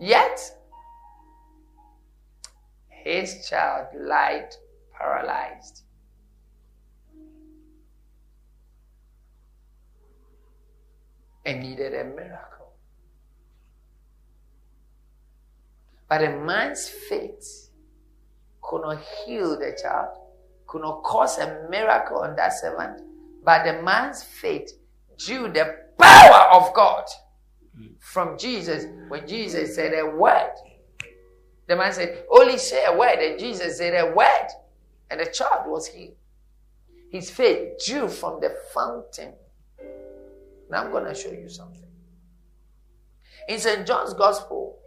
Yet, 0.00 0.38
his 2.88 3.48
child 3.48 3.88
lied 3.94 4.54
paralyzed. 4.96 5.82
And 11.44 11.62
needed 11.62 11.94
a 11.94 12.04
miracle. 12.04 12.57
But 16.08 16.24
a 16.24 16.30
man's 16.30 16.88
faith 16.88 17.70
could 18.62 18.82
not 18.82 19.00
heal 19.00 19.58
the 19.58 19.76
child, 19.80 20.16
could 20.66 20.82
not 20.82 21.02
cause 21.02 21.38
a 21.38 21.66
miracle 21.70 22.18
on 22.18 22.36
that 22.36 22.54
servant. 22.54 23.02
But 23.44 23.64
the 23.64 23.82
man's 23.82 24.22
faith 24.22 24.72
drew 25.18 25.52
the 25.52 25.76
power 25.98 26.50
of 26.52 26.72
God 26.74 27.04
from 27.98 28.38
Jesus 28.38 28.86
when 29.08 29.26
Jesus 29.26 29.74
said 29.74 29.92
a 29.94 30.06
word. 30.06 30.52
The 31.66 31.76
man 31.76 31.92
said, 31.92 32.24
Only 32.30 32.58
say 32.58 32.84
a 32.86 32.96
word. 32.96 33.18
And 33.18 33.38
Jesus 33.38 33.78
said 33.78 33.94
a 33.94 34.12
word. 34.14 34.48
And 35.10 35.20
the 35.20 35.26
child 35.26 35.66
was 35.66 35.86
healed. 35.86 36.16
His 37.10 37.30
faith 37.30 37.82
drew 37.86 38.08
from 38.08 38.40
the 38.40 38.54
fountain. 38.74 39.34
Now 40.70 40.84
I'm 40.84 40.90
going 40.90 41.04
to 41.04 41.14
show 41.14 41.30
you 41.30 41.48
something. 41.48 41.84
In 43.48 43.58
St. 43.58 43.86
John's 43.86 44.12
Gospel, 44.12 44.78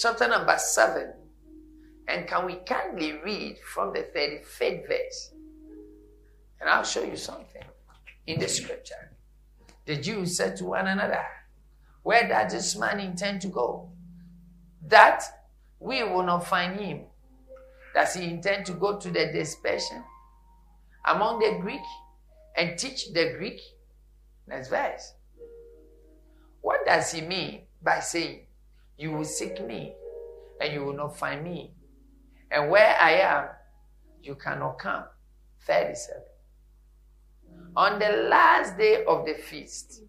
chapter 0.00 0.28
number 0.28 0.56
7, 0.56 1.12
and 2.08 2.26
can 2.26 2.46
we 2.46 2.54
kindly 2.66 3.20
read 3.22 3.58
from 3.58 3.92
the 3.92 4.06
35th 4.16 4.88
verse? 4.88 5.32
And 6.60 6.70
I'll 6.70 6.84
show 6.84 7.02
you 7.02 7.16
something 7.16 7.62
in 8.26 8.40
the 8.40 8.48
scripture. 8.48 9.12
The 9.84 9.96
Jews 9.96 10.36
said 10.36 10.56
to 10.56 10.64
one 10.64 10.86
another, 10.86 11.24
Where 12.02 12.26
does 12.26 12.52
this 12.52 12.76
man 12.76 12.98
intend 12.98 13.42
to 13.42 13.48
go? 13.48 13.90
That 14.86 15.22
we 15.78 16.02
will 16.02 16.22
not 16.22 16.46
find 16.46 16.80
him. 16.80 17.02
Does 17.94 18.14
he 18.14 18.24
intend 18.24 18.66
to 18.66 18.72
go 18.72 18.98
to 18.98 19.10
the 19.10 19.26
dispersion 19.26 20.02
among 21.06 21.40
the 21.40 21.58
Greek 21.60 21.80
and 22.56 22.78
teach 22.78 23.12
the 23.12 23.34
Greek? 23.36 23.60
Next 24.46 24.68
verse. 24.68 25.14
What 26.60 26.86
does 26.86 27.12
he 27.12 27.20
mean 27.20 27.62
by 27.82 28.00
saying, 28.00 28.46
You 29.00 29.12
will 29.12 29.24
seek 29.24 29.66
me 29.66 29.94
and 30.60 30.74
you 30.74 30.84
will 30.84 30.92
not 30.92 31.16
find 31.16 31.42
me? 31.42 31.72
And 32.50 32.70
where 32.70 32.94
I 33.00 33.12
am, 33.12 33.46
you 34.22 34.34
cannot 34.34 34.78
come. 34.78 35.04
37. 35.66 36.22
On 37.76 37.98
the 37.98 38.28
last 38.28 38.76
day 38.76 39.02
of 39.08 39.24
the 39.24 39.32
feast, 39.32 40.02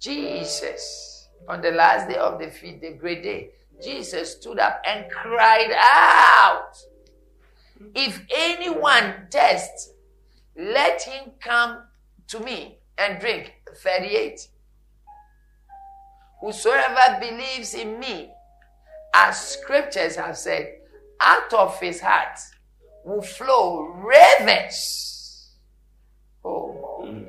Jesus, 0.00 1.28
on 1.48 1.62
the 1.62 1.70
last 1.70 2.08
day 2.08 2.16
of 2.16 2.40
the 2.40 2.50
feast, 2.50 2.80
the 2.80 2.94
great 2.94 3.22
day, 3.22 3.50
Jesus 3.80 4.32
stood 4.32 4.58
up 4.58 4.82
and 4.84 5.08
cried 5.12 5.70
out, 5.78 6.72
If 7.94 8.20
anyone 8.34 9.28
tests, 9.30 9.92
let 10.56 11.02
him 11.02 11.34
come 11.38 11.84
to 12.26 12.40
me 12.40 12.78
and 12.98 13.20
drink. 13.20 13.54
38. 13.76 14.48
Whosoever 16.40 17.18
believes 17.20 17.74
in 17.74 17.98
me, 17.98 18.30
as 19.14 19.40
scriptures 19.40 20.16
have 20.16 20.36
said, 20.36 20.76
out 21.20 21.52
of 21.52 21.78
his 21.80 22.00
heart 22.00 22.38
will 23.04 23.22
flow 23.22 23.80
rivers. 23.82 25.56
Oh, 26.44 27.24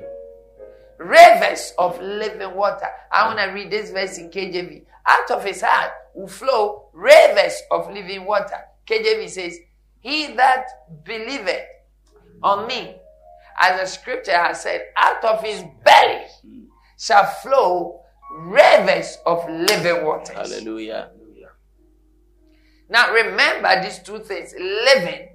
rivers 0.98 1.72
of 1.78 2.00
living 2.00 2.54
water. 2.54 2.86
I 3.10 3.26
want 3.26 3.38
to 3.38 3.46
read 3.46 3.70
this 3.70 3.90
verse 3.90 4.18
in 4.18 4.30
KJV. 4.30 4.84
Out 5.06 5.30
of 5.30 5.44
his 5.44 5.62
heart 5.62 5.90
will 6.14 6.28
flow 6.28 6.90
rivers 6.92 7.60
of 7.70 7.90
living 7.92 8.24
water. 8.24 8.58
KJV 8.86 9.28
says, 9.28 9.58
He 10.00 10.34
that 10.34 10.66
believeth 11.04 11.66
on 12.42 12.66
me, 12.66 12.96
as 13.58 13.80
the 13.80 13.86
scripture 13.86 14.36
has 14.36 14.62
said, 14.62 14.82
out 14.96 15.24
of 15.24 15.42
his 15.42 15.64
belly 15.84 16.24
shall 16.98 17.26
flow 17.26 18.02
rivers 18.30 19.18
of 19.26 19.48
living 19.48 20.04
waters. 20.04 20.34
Hallelujah. 20.36 21.10
Now 22.88 23.12
remember 23.12 23.82
these 23.82 24.00
two 24.00 24.18
things 24.18 24.52
living, 24.58 25.28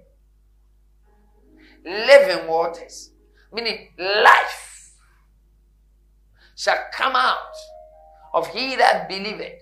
living 1.86 2.48
waters, 2.48 3.12
meaning 3.54 3.88
life 3.98 4.92
shall 6.56 6.78
come 6.94 7.16
out 7.16 7.38
of 8.34 8.48
he 8.48 8.76
that 8.76 9.08
believeth. 9.08 9.62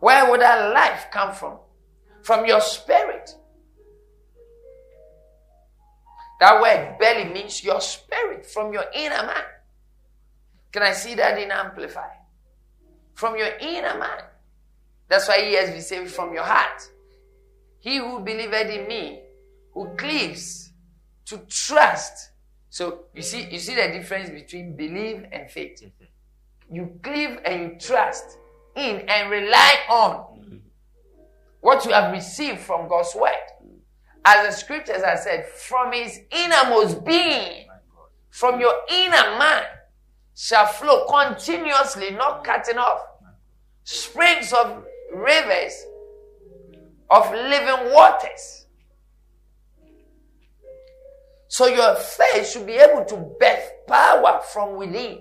Where 0.00 0.28
would 0.30 0.40
that 0.40 0.74
life 0.74 1.06
come 1.12 1.32
from? 1.32 1.58
From 2.22 2.46
your 2.46 2.60
spirit. 2.60 3.36
That 6.44 6.60
word 6.60 6.98
belly 6.98 7.24
means 7.32 7.64
your 7.64 7.80
spirit, 7.80 8.44
from 8.44 8.70
your 8.70 8.84
inner 8.94 9.24
man. 9.24 9.44
Can 10.70 10.82
I 10.82 10.92
see 10.92 11.14
that 11.14 11.38
in 11.38 11.50
Amplify? 11.50 12.10
From 13.14 13.38
your 13.38 13.48
inner 13.62 13.98
man. 13.98 14.24
That's 15.08 15.26
why 15.26 15.38
ESV 15.38 15.80
says 15.80 16.12
from 16.14 16.34
your 16.34 16.42
heart. 16.42 16.86
He 17.78 17.96
who 17.96 18.20
believed 18.20 18.52
in 18.52 18.86
me, 18.86 19.22
who 19.72 19.96
cleaves 19.96 20.70
to 21.24 21.38
trust. 21.48 22.32
So 22.68 23.06
you 23.14 23.22
see, 23.22 23.48
you 23.50 23.58
see 23.58 23.76
the 23.76 23.88
difference 23.88 24.28
between 24.28 24.76
believe 24.76 25.24
and 25.32 25.50
faith. 25.50 25.82
You 26.70 27.00
cleave 27.02 27.38
and 27.46 27.62
you 27.62 27.78
trust 27.80 28.36
in 28.76 29.08
and 29.08 29.30
rely 29.30 29.76
on 29.88 30.10
mm-hmm. 30.10 30.56
what 31.62 31.86
you 31.86 31.92
have 31.92 32.12
received 32.12 32.58
from 32.58 32.86
God's 32.86 33.14
word. 33.14 33.32
As 34.24 34.46
the 34.46 34.52
scriptures 34.52 35.02
have 35.02 35.18
said, 35.18 35.46
from 35.46 35.92
his 35.92 36.20
innermost 36.30 37.04
being, 37.04 37.66
from 38.30 38.58
your 38.58 38.74
inner 38.90 39.38
man, 39.38 39.64
shall 40.34 40.66
flow 40.66 41.06
continuously, 41.06 42.10
not 42.10 42.42
cutting 42.42 42.78
off, 42.78 43.00
springs 43.84 44.52
of 44.52 44.84
rivers 45.14 45.84
of 47.10 47.30
living 47.32 47.92
waters. 47.92 48.66
So 51.48 51.66
your 51.66 51.94
faith 51.94 52.48
should 52.48 52.66
be 52.66 52.72
able 52.72 53.04
to 53.04 53.16
birth 53.38 53.72
power 53.86 54.40
from 54.52 54.76
within. 54.76 55.20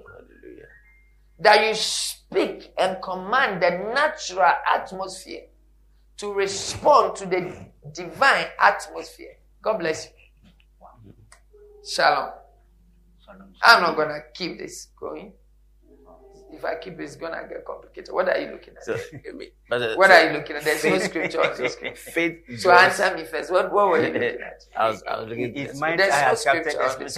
That 1.40 1.68
you 1.68 1.76
speak 1.76 2.74
and 2.78 3.02
command 3.04 3.62
the 3.62 3.70
natural 3.94 4.54
atmosphere 4.74 5.44
to 6.18 6.34
respond 6.34 7.18
to 7.18 7.26
the 7.26 7.73
divine 7.94 8.48
atmosphere. 8.60 9.38
God 9.62 9.80
bless 9.80 10.06
you. 10.06 10.12
Shalom. 11.86 12.30
I'm 13.62 13.82
not 13.82 13.96
gonna 13.96 14.20
keep 14.34 14.58
this 14.60 14.88
going. 15.00 15.34
If 16.52 16.64
I 16.64 16.76
keep 16.76 17.00
it, 17.00 17.04
it's 17.04 17.16
gonna 17.16 17.48
get 17.50 17.66
complicated. 17.66 18.14
What 18.14 18.30
are 18.30 18.38
you 18.38 18.52
looking 18.52 18.76
at? 18.78 18.84
So, 18.86 18.94
I 19.14 19.32
mean, 19.34 19.50
but, 19.70 19.82
uh, 19.82 19.96
what 19.96 20.12
are 20.12 20.28
you 20.28 20.38
looking 20.38 20.56
at? 20.56 20.64
There's 20.64 20.84
no 20.84 21.00
scripture 21.00 21.42
on 21.42 21.58
the 21.58 21.68
screen. 21.70 21.96
Faith. 21.96 22.44
So 22.60 22.70
draws- 22.70 23.00
answer 23.00 23.18
me 23.18 23.24
first. 23.26 23.52
What, 23.52 23.72
what 23.74 23.88
were 23.90 23.98
you 24.06 24.14
looking 24.14 24.24
at? 24.42 24.64
I 24.78 24.90
was, 24.90 25.02
I 25.04 25.20
was 25.20 25.30
looking 25.30 25.56
His 25.56 25.72
at 25.72 25.76
mind 25.78 26.00
There's 26.00 26.14
I 26.14 26.20
no 26.22 26.28
have 26.28 26.38
scripture 26.38 26.84
on 26.84 27.00
this. 27.00 27.18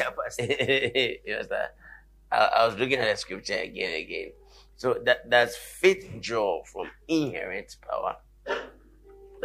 yes. 1.26 1.48
I, 2.32 2.38
I 2.38 2.66
was 2.66 2.78
looking 2.78 2.98
at 3.00 3.12
the 3.12 3.18
scripture 3.18 3.58
again 3.58 3.90
and 3.94 4.04
again. 4.04 4.32
So 4.78 4.96
that 5.06 5.30
that's 5.30 5.56
faith 5.56 6.10
draw 6.22 6.64
from 6.64 6.90
inherent 7.08 7.76
power. 7.90 8.18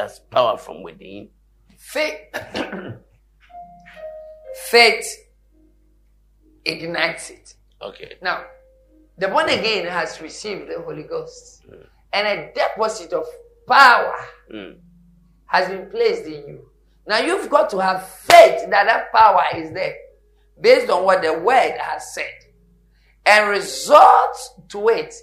That's 0.00 0.18
power 0.18 0.56
from 0.56 0.82
within. 0.82 1.28
Faith, 1.76 2.34
faith 4.70 5.06
ignites 6.64 7.28
it. 7.28 7.54
Okay. 7.82 8.14
Now, 8.22 8.44
the 9.18 9.28
born 9.28 9.50
again 9.50 9.84
has 9.88 10.18
received 10.22 10.70
the 10.70 10.80
Holy 10.80 11.02
Ghost, 11.02 11.66
and 12.14 12.26
a 12.26 12.50
deposit 12.54 13.12
of 13.12 13.26
power 13.68 14.14
Mm. 14.50 14.78
has 15.44 15.68
been 15.68 15.90
placed 15.90 16.24
in 16.24 16.48
you. 16.48 16.70
Now, 17.06 17.18
you've 17.18 17.50
got 17.50 17.68
to 17.70 17.78
have 17.78 18.08
faith 18.08 18.70
that 18.70 18.86
that 18.86 19.12
power 19.12 19.44
is 19.54 19.70
there, 19.72 19.96
based 20.58 20.88
on 20.88 21.04
what 21.04 21.20
the 21.20 21.34
Word 21.38 21.76
has 21.78 22.14
said, 22.14 22.38
and 23.26 23.50
resort 23.50 24.34
to 24.70 24.88
it 24.88 25.14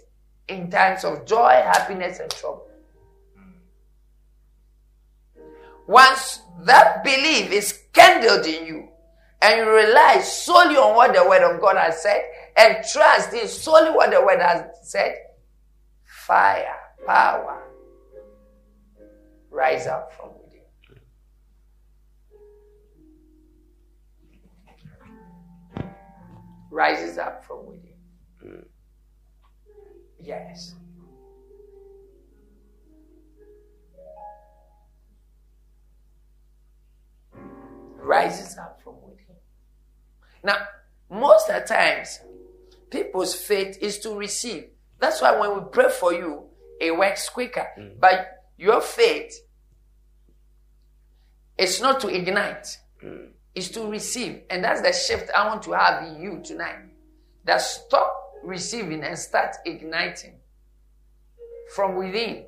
in 0.48 0.70
times 0.70 1.04
of 1.04 1.26
joy, 1.26 1.50
happiness, 1.66 2.20
and 2.20 2.30
trouble. 2.30 2.67
Once 5.88 6.42
that 6.66 7.04
belief 7.04 7.52
is 7.52 7.84
kindled 7.94 8.46
in 8.46 8.66
you, 8.66 8.90
and 9.42 9.60
you 9.60 9.70
rely 9.70 10.20
solely 10.20 10.76
on 10.76 10.96
what 10.96 11.14
the 11.14 11.24
Word 11.28 11.44
of 11.44 11.62
God 11.62 11.78
has 11.78 12.02
said, 12.02 12.22
and 12.58 12.84
trust 12.92 13.34
in 13.34 13.48
solely 13.48 13.92
what 13.92 14.12
the 14.12 14.22
Word 14.22 14.42
has 14.42 14.66
said, 14.84 15.16
fire, 16.04 16.76
power, 17.06 17.64
rise 19.50 19.88
up 19.88 20.12
from 20.14 20.30
within. 20.30 20.62
Rises 26.70 27.18
up 27.18 27.46
from 27.46 27.66
within. 27.66 27.94
Mm. 28.46 28.66
Yes. 30.20 30.76
Rises 37.98 38.58
up 38.58 38.82
from 38.84 38.96
within. 39.02 39.36
Now, 40.44 40.58
most 41.10 41.50
of 41.50 41.62
the 41.62 41.68
times, 41.68 42.20
people's 42.90 43.36
faith 43.36 43.78
is 43.82 44.00
to 44.00 44.16
receive. 44.16 44.66
That's 45.00 45.22
why 45.22 45.38
when 45.38 45.56
we 45.56 45.70
pray 45.72 45.90
for 45.90 46.14
you, 46.14 46.46
it 46.80 46.96
works 46.96 47.30
quicker. 47.30 47.68
Mm. 47.78 48.00
But 48.00 48.44
your 48.58 48.82
faith 48.82 49.40
is 51.58 51.82
not 51.82 52.00
to 52.02 52.08
ignite, 52.08 52.78
mm. 53.04 53.30
it's 53.56 53.70
to 53.70 53.90
receive. 53.90 54.42
And 54.50 54.64
that's 54.64 54.82
the 54.82 54.94
shift 54.94 55.32
I 55.36 55.48
want 55.48 55.64
to 55.64 55.72
have 55.74 56.04
in 56.04 56.22
you 56.22 56.42
tonight. 56.44 56.80
That 57.46 57.62
stop 57.62 58.14
receiving 58.44 59.04
and 59.04 59.18
start 59.18 59.56
igniting 59.66 60.40
from 61.76 61.96
within. 61.96 62.46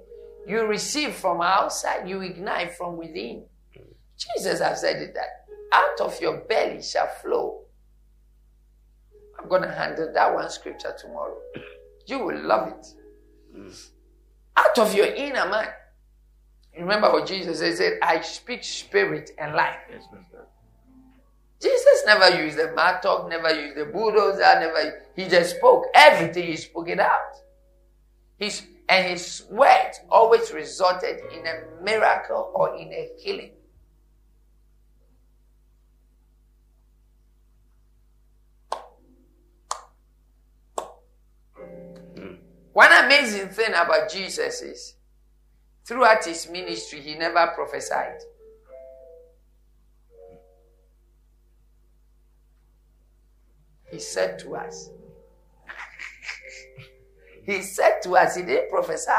You 0.47 0.65
receive 0.65 1.13
from 1.13 1.41
outside, 1.41 2.07
you 2.09 2.21
ignite 2.21 2.75
from 2.75 2.97
within. 2.97 3.45
Mm. 3.77 3.83
Jesus 4.17 4.59
has 4.59 4.81
said 4.81 5.01
it 5.01 5.13
that 5.13 5.38
out 5.71 6.01
of 6.01 6.19
your 6.21 6.37
belly 6.41 6.81
shall 6.81 7.07
flow. 7.07 7.61
I'm 9.39 9.47
going 9.47 9.61
to 9.61 9.71
handle 9.71 10.11
that 10.13 10.33
one 10.33 10.49
scripture 10.49 10.93
tomorrow. 10.99 11.37
You 12.07 12.19
will 12.19 12.41
love 12.41 12.69
it. 12.69 12.87
Out 14.57 14.79
of 14.79 14.93
your 14.93 15.07
inner 15.07 15.47
man. 15.47 15.67
Remember 16.77 17.11
what 17.11 17.27
Jesus 17.27 17.59
said? 17.59 17.77
Said, 17.77 17.99
I 18.01 18.21
speak 18.21 18.63
spirit 18.63 19.31
and 19.37 19.53
life. 19.53 19.77
Yes. 19.91 20.03
Jesus 21.61 22.03
never 22.05 22.41
used 22.41 22.57
the 22.57 22.71
mattock, 22.73 23.29
never 23.29 23.53
used 23.53 23.75
the 23.77 23.85
bulldozer, 23.85 24.39
never. 24.39 25.01
He 25.15 25.27
just 25.27 25.57
spoke. 25.57 25.85
Everything 25.93 26.47
he 26.47 26.55
spoke 26.55 26.87
it 26.87 26.99
out. 26.99 27.35
His 28.37 28.65
and 28.87 29.07
his 29.07 29.43
words 29.51 29.99
always 30.09 30.51
resulted 30.51 31.19
in 31.31 31.45
a 31.45 31.83
miracle 31.83 32.51
or 32.55 32.75
in 32.75 32.91
a 32.91 33.09
healing. 33.19 33.51
amazing 43.09 43.49
thing 43.49 43.69
about 43.69 44.07
Jesus 44.11 44.61
is 44.61 44.93
throughout 45.83 46.23
his 46.23 46.47
ministry, 46.47 47.01
he 47.01 47.15
never 47.15 47.47
prophesied. 47.55 48.19
He 53.91 53.97
said 53.97 54.37
to 54.39 54.55
us, 54.55 54.91
He 57.43 57.63
said 57.63 58.01
to 58.03 58.15
us, 58.15 58.35
He 58.35 58.43
didn't 58.43 58.69
prophesy. 58.69 59.11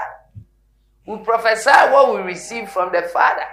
We 1.05 1.19
prophesy 1.25 1.71
what 1.71 2.15
we 2.15 2.21
receive 2.21 2.69
from 2.71 2.93
the 2.93 3.03
Father. 3.03 3.47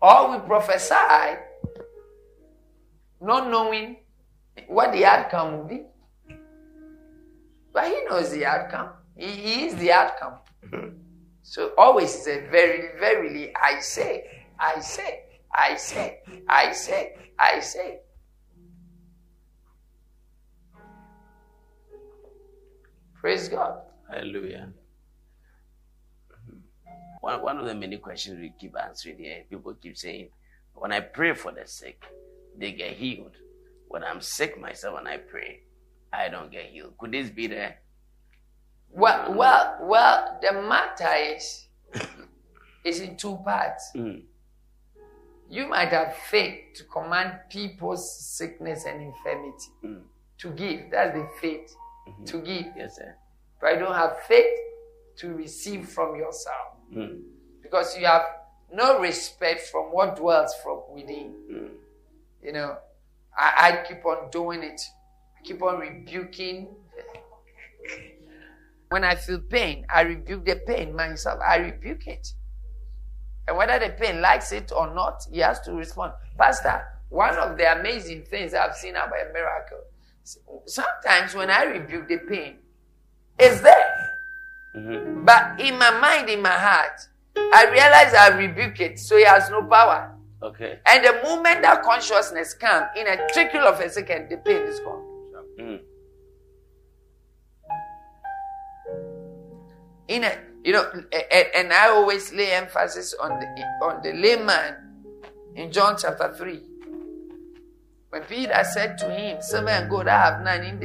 Or 0.00 0.30
we 0.30 0.46
prophesy 0.46 1.40
not 3.20 3.50
knowing 3.50 3.96
what 4.68 4.92
the 4.92 5.04
outcome 5.04 5.56
will 5.56 5.64
be. 5.64 5.82
But 7.76 7.88
he 7.88 8.04
knows 8.08 8.30
the 8.30 8.46
outcome. 8.46 8.88
He, 9.14 9.26
he 9.26 9.66
is 9.66 9.74
the 9.74 9.88
mm-hmm. 9.88 10.00
outcome. 10.00 10.34
Mm-hmm. 10.64 10.96
So 11.42 11.72
always 11.76 12.10
say, 12.10 12.46
Verily, 12.48 12.88
verily, 12.98 13.52
I 13.54 13.80
say, 13.80 14.46
I 14.58 14.80
say, 14.80 15.24
I 15.54 15.76
say, 15.76 16.20
I 16.48 16.72
say, 16.72 17.16
I 17.38 17.60
say. 17.60 17.98
Praise 23.12 23.50
God. 23.50 23.82
Hallelujah. 24.10 24.70
Mm-hmm. 26.32 26.58
One, 27.20 27.42
one 27.42 27.58
of 27.58 27.66
the 27.66 27.74
many 27.74 27.98
questions 27.98 28.40
we 28.40 28.54
keep 28.58 28.74
answering 28.82 29.18
here, 29.18 29.42
people 29.50 29.74
keep 29.74 29.98
saying, 29.98 30.30
when 30.72 30.92
I 30.92 31.00
pray 31.00 31.34
for 31.34 31.52
the 31.52 31.66
sick, 31.66 32.02
they 32.56 32.72
get 32.72 32.96
healed. 32.96 33.36
When 33.88 34.02
I'm 34.02 34.22
sick 34.22 34.58
myself 34.58 34.98
and 34.98 35.06
I 35.06 35.18
pray, 35.18 35.60
I 36.12 36.28
don't 36.28 36.50
get 36.50 36.66
healed. 36.66 36.96
Could 36.98 37.12
this 37.12 37.30
be 37.30 37.46
the 37.48 37.74
Well, 38.90 39.34
well, 39.34 39.78
well, 39.82 40.38
the 40.40 40.52
matter 40.62 41.12
is, 41.34 41.66
is 42.84 43.00
in 43.00 43.16
two 43.16 43.36
parts. 43.44 43.90
Mm. 43.94 44.22
You 45.48 45.68
might 45.68 45.90
have 45.90 46.14
faith 46.16 46.74
to 46.76 46.84
command 46.84 47.38
people's 47.50 48.18
sickness 48.36 48.84
and 48.84 49.02
infirmity 49.02 49.70
Mm. 49.84 50.02
to 50.38 50.50
give. 50.50 50.90
That's 50.90 51.14
the 51.16 51.28
faith 51.40 51.74
to 52.26 52.38
give. 52.40 52.66
yes, 52.76 52.96
sir? 52.96 53.16
But 53.60 53.72
I 53.72 53.76
don't 53.76 53.94
have 53.94 54.20
faith 54.22 54.58
to 55.18 55.34
receive 55.34 55.88
from 55.88 56.16
yourself 56.16 56.76
Mm. 56.92 57.22
because 57.62 57.96
you 57.98 58.06
have 58.06 58.22
no 58.72 59.00
respect 59.00 59.60
from 59.70 59.92
what 59.92 60.16
dwells 60.16 60.54
from 60.62 60.82
within. 60.90 61.34
Mm. 61.50 61.70
You 62.42 62.52
know, 62.52 62.78
I, 63.36 63.70
I 63.82 63.84
keep 63.86 64.04
on 64.06 64.30
doing 64.30 64.62
it. 64.62 64.80
Keep 65.46 65.62
on 65.62 65.78
rebuking. 65.78 66.68
When 68.88 69.04
I 69.04 69.14
feel 69.14 69.40
pain, 69.40 69.86
I 69.92 70.02
rebuke 70.02 70.44
the 70.44 70.56
pain 70.66 70.94
myself. 70.94 71.40
I 71.40 71.56
rebuke 71.58 72.06
it. 72.08 72.32
And 73.46 73.56
whether 73.56 73.78
the 73.78 73.92
pain 73.92 74.20
likes 74.20 74.50
it 74.50 74.72
or 74.72 74.92
not, 74.92 75.24
he 75.30 75.38
has 75.38 75.60
to 75.60 75.72
respond. 75.72 76.14
Pastor, 76.36 76.84
one 77.10 77.36
of 77.36 77.56
the 77.56 77.78
amazing 77.78 78.24
things 78.24 78.54
I've 78.54 78.74
seen 78.74 78.96
about 78.96 79.12
a 79.12 79.32
miracle, 79.32 79.78
sometimes 80.66 81.34
when 81.34 81.50
I 81.50 81.62
rebuke 81.64 82.08
the 82.08 82.18
pain, 82.18 82.58
it's 83.38 83.60
there. 83.60 84.10
Mhm. 84.76 85.24
But 85.24 85.60
in 85.60 85.78
my 85.78 85.90
mind, 86.00 86.28
in 86.28 86.42
my 86.42 86.50
heart, 86.50 87.00
I 87.36 87.66
realize 87.70 88.14
I 88.14 88.36
rebuke 88.36 88.80
it, 88.80 88.98
so 88.98 89.16
it 89.16 89.28
has 89.28 89.48
no 89.48 89.62
power. 89.62 90.12
Okay. 90.42 90.80
And 90.86 91.04
the 91.04 91.22
moment 91.22 91.62
that 91.62 91.82
consciousness 91.82 92.54
comes, 92.54 92.86
in 92.96 93.06
a 93.06 93.28
trickle 93.28 93.60
of 93.60 93.80
a 93.80 93.88
second, 93.88 94.28
the 94.28 94.38
pain 94.38 94.62
is 94.62 94.80
gone. 94.80 95.05
In 100.08 100.24
a, 100.24 100.38
you 100.64 100.72
know, 100.72 100.88
and, 100.92 101.46
and 101.54 101.72
I 101.72 101.88
always 101.90 102.32
lay 102.32 102.52
emphasis 102.52 103.14
on 103.14 103.40
the 103.40 103.46
on 103.82 104.02
the 104.02 104.12
layman 104.12 104.76
in 105.54 105.72
John 105.72 105.96
chapter 105.98 106.32
three. 106.36 106.62
When 108.10 108.22
Peter 108.22 108.62
said 108.64 108.98
to 108.98 109.10
him, 109.10 109.42
Silver 109.42 109.68
and 109.68 109.90
gold 109.90 110.08
I 110.08 110.30
have 110.30 110.42
none 110.42 110.64
in 110.64 110.78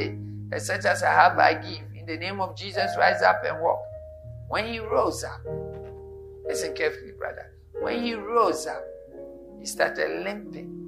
the 0.50 0.60
such 0.60 0.86
as 0.86 1.04
I 1.04 1.12
have 1.12 1.38
I 1.38 1.54
give. 1.54 1.86
In 1.96 2.06
the 2.06 2.18
name 2.18 2.42
of 2.42 2.58
Jesus, 2.58 2.92
rise 2.98 3.22
up 3.22 3.44
and 3.46 3.62
walk. 3.62 3.80
When 4.50 4.66
he 4.68 4.80
rose 4.80 5.24
up, 5.24 5.40
listen 6.46 6.74
carefully, 6.74 7.14
brother. 7.18 7.54
When 7.80 8.04
he 8.04 8.16
rose 8.16 8.68
up, 8.68 8.84
he 9.60 9.66
started 9.66 10.24
limping. 10.24 10.80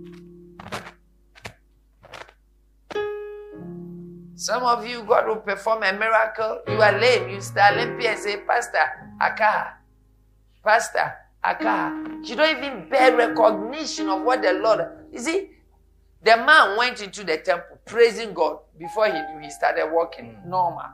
Some 4.44 4.64
of 4.64 4.86
you, 4.86 5.04
God 5.04 5.26
will 5.30 5.38
perform 5.38 5.84
a 5.84 5.94
miracle. 5.94 6.60
You 6.68 6.82
are 6.82 7.00
lame. 7.00 7.30
You 7.30 7.40
start 7.40 7.78
limping 7.78 8.08
and 8.08 8.20
say, 8.20 8.42
Pastor, 8.46 8.78
Aka. 9.22 9.76
Pastor, 10.62 11.14
Aka. 11.42 12.20
You 12.26 12.36
don't 12.36 12.58
even 12.58 12.90
bear 12.90 13.16
recognition 13.16 14.10
of 14.10 14.22
what 14.24 14.42
the 14.42 14.52
Lord. 14.52 14.82
You 15.14 15.20
see, 15.20 15.50
the 16.22 16.36
man 16.36 16.78
went 16.78 17.02
into 17.02 17.24
the 17.24 17.38
temple 17.38 17.80
praising 17.86 18.34
God 18.34 18.60
before 18.78 19.06
he 19.06 19.14
knew 19.14 19.40
he 19.42 19.50
started 19.50 19.90
walking 19.94 20.38
normal. 20.46 20.92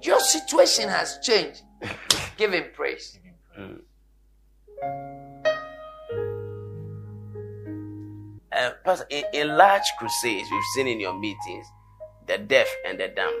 Your 0.00 0.20
situation 0.20 0.88
has 0.88 1.18
changed. 1.22 1.60
Give 2.38 2.54
him 2.54 2.64
praise. 2.72 3.18
Uh, 8.54 8.70
Pastor, 8.84 9.06
in, 9.10 9.24
in 9.32 9.48
large 9.56 9.82
crusades, 9.98 10.48
we've 10.50 10.62
seen 10.74 10.86
in 10.86 11.00
your 11.00 11.18
meetings 11.18 11.66
the 12.26 12.38
deaf 12.38 12.68
and 12.86 12.98
the 13.00 13.08
dumb. 13.08 13.34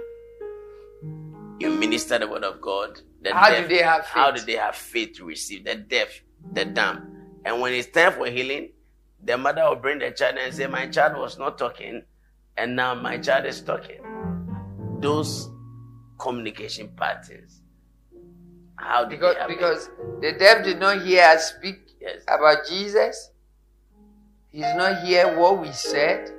You 1.60 1.70
minister 1.70 2.18
the 2.18 2.26
word 2.28 2.44
of 2.44 2.60
God. 2.60 3.00
The 3.22 3.32
How 3.32 3.48
deaf, 3.50 3.68
do 3.68 3.76
they 3.76 3.82
have 3.82 4.04
How 4.06 4.32
faith? 4.32 4.40
do 4.46 4.52
they 4.52 4.58
have 4.58 4.74
faith 4.74 5.12
to 5.16 5.24
receive 5.24 5.64
the 5.64 5.76
deaf, 5.76 6.08
the 6.52 6.64
dumb? 6.64 7.16
And 7.44 7.60
when 7.60 7.72
it's 7.72 7.88
time 7.88 8.12
for 8.12 8.26
healing, 8.26 8.72
the 9.22 9.38
mother 9.38 9.62
will 9.68 9.76
bring 9.76 10.00
the 10.00 10.10
child 10.10 10.36
and 10.38 10.52
say, 10.52 10.66
"My 10.66 10.88
child 10.88 11.16
was 11.16 11.38
not 11.38 11.58
talking, 11.58 12.02
and 12.56 12.74
now 12.76 12.94
my 12.94 13.18
child 13.18 13.46
is 13.46 13.60
talking." 13.62 14.00
Those 15.00 15.48
communication 16.18 16.88
patterns. 16.96 17.62
How 18.76 19.04
Because, 19.06 19.36
because 19.48 19.88
the 20.20 20.32
deaf 20.38 20.64
did 20.64 20.80
not 20.80 21.02
hear 21.02 21.22
us 21.24 21.50
speak 21.54 21.76
Yes. 22.00 22.22
about 22.28 22.66
Jesus. 22.68 23.30
He 24.54 24.60
did 24.60 24.76
not 24.76 25.02
hear 25.02 25.36
what 25.36 25.60
we 25.60 25.72
said. 25.72 26.30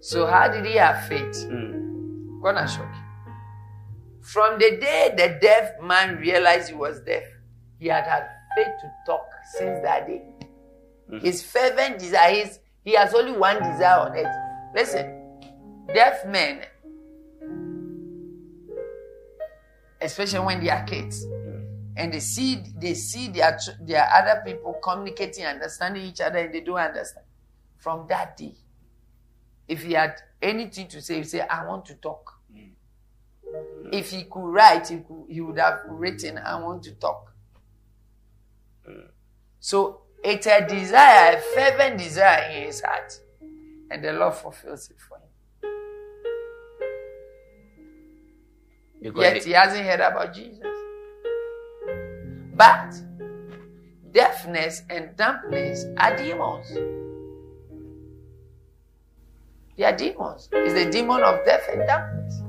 So 0.00 0.26
how 0.26 0.48
did 0.48 0.66
he 0.66 0.74
have 0.74 1.06
faith? 1.08 1.46
Mm. 1.48 2.42
Gonna 2.42 2.68
shock 2.68 2.92
you. 2.94 3.32
From 4.20 4.58
the 4.58 4.76
day 4.76 5.14
the 5.16 5.38
deaf 5.40 5.80
man 5.82 6.18
realized 6.18 6.68
he 6.68 6.74
was 6.74 7.00
deaf, 7.00 7.22
he 7.78 7.86
had 7.88 8.04
had 8.04 8.28
faith 8.54 8.74
to 8.82 8.92
talk 9.06 9.24
since 9.56 9.80
that 9.82 10.06
day. 10.06 10.24
His 11.22 11.42
fervent 11.42 11.98
desire, 11.98 12.34
his, 12.34 12.58
he 12.84 12.92
has 12.92 13.14
only 13.14 13.32
one 13.32 13.56
desire 13.62 14.00
on 14.00 14.14
it. 14.14 14.26
Listen, 14.74 15.40
deaf 15.94 16.26
men, 16.26 16.66
especially 20.02 20.40
when 20.44 20.62
they 20.62 20.68
are 20.68 20.84
kids, 20.84 21.24
and 21.96 22.12
they 22.12 22.20
see 22.20 22.62
they 22.78 22.92
see 22.92 23.28
their 23.28 23.58
their 23.80 24.06
other 24.14 24.42
people 24.44 24.78
communicating, 24.84 25.46
understanding 25.46 26.04
each 26.04 26.20
other, 26.20 26.40
and 26.40 26.52
they 26.52 26.60
don't 26.60 26.76
understand. 26.76 27.24
From 27.78 28.06
that 28.08 28.36
day, 28.36 28.54
if 29.66 29.82
he 29.84 29.92
had 29.92 30.20
anything 30.42 30.88
to 30.88 31.00
say, 31.00 31.18
he 31.18 31.24
say, 31.24 31.40
"I 31.40 31.66
want 31.66 31.84
to 31.86 31.94
talk." 31.94 32.34
If 33.90 34.10
he 34.10 34.24
could 34.24 34.44
write, 34.44 34.88
he, 34.88 34.98
could, 34.98 35.24
he 35.28 35.40
would 35.40 35.58
have 35.58 35.80
written, 35.88 36.38
"I 36.38 36.60
want 36.60 36.82
to 36.84 36.94
talk." 36.94 37.32
So 39.60 40.02
it's 40.22 40.46
a 40.46 40.66
desire, 40.66 41.36
a 41.36 41.40
fervent 41.40 41.98
desire 41.98 42.50
in 42.50 42.66
his 42.66 42.80
heart, 42.80 43.20
and 43.90 44.04
the 44.04 44.12
Lord 44.12 44.34
fulfills 44.34 44.90
it 44.90 45.00
for 45.00 45.18
him. 45.18 45.22
Because 49.00 49.22
Yet 49.22 49.44
he 49.44 49.52
hasn't 49.52 49.84
heard 49.86 50.00
about 50.00 50.34
Jesus. 50.34 50.66
But 52.54 52.94
deafness 54.10 54.82
and 54.90 55.16
dumbness 55.16 55.84
are 55.96 56.16
demons. 56.16 57.07
They 59.78 59.84
are 59.84 59.96
demons. 59.96 60.48
It's 60.50 60.74
the 60.74 60.90
demon 60.90 61.22
of 61.22 61.44
deaf 61.44 61.68
and 61.72 61.86
dumbness. 61.86 62.42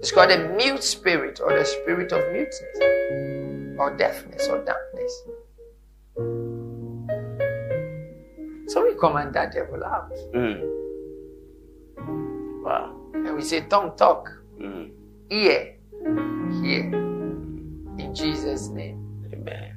It's 0.00 0.12
called 0.12 0.30
a 0.30 0.48
mute 0.50 0.84
spirit 0.84 1.40
or 1.42 1.58
the 1.58 1.64
spirit 1.64 2.12
of 2.12 2.20
muteness 2.30 3.78
or 3.78 3.96
deafness 3.96 4.46
or 4.48 4.62
dumbness. 4.62 5.22
So 8.70 8.84
we 8.84 8.94
command 9.00 9.32
that 9.34 9.52
devil 9.54 9.82
out. 9.82 10.12
Mm. 10.34 10.60
Wow. 12.62 12.94
And 13.14 13.34
we 13.34 13.40
say, 13.40 13.62
tongue 13.62 13.96
talk, 13.96 14.28
Mm. 14.60 14.90
ear, 15.30 15.76
hear. 16.60 16.92
In 17.98 18.12
Jesus' 18.14 18.68
name. 18.68 19.00
Amen. 19.32 19.76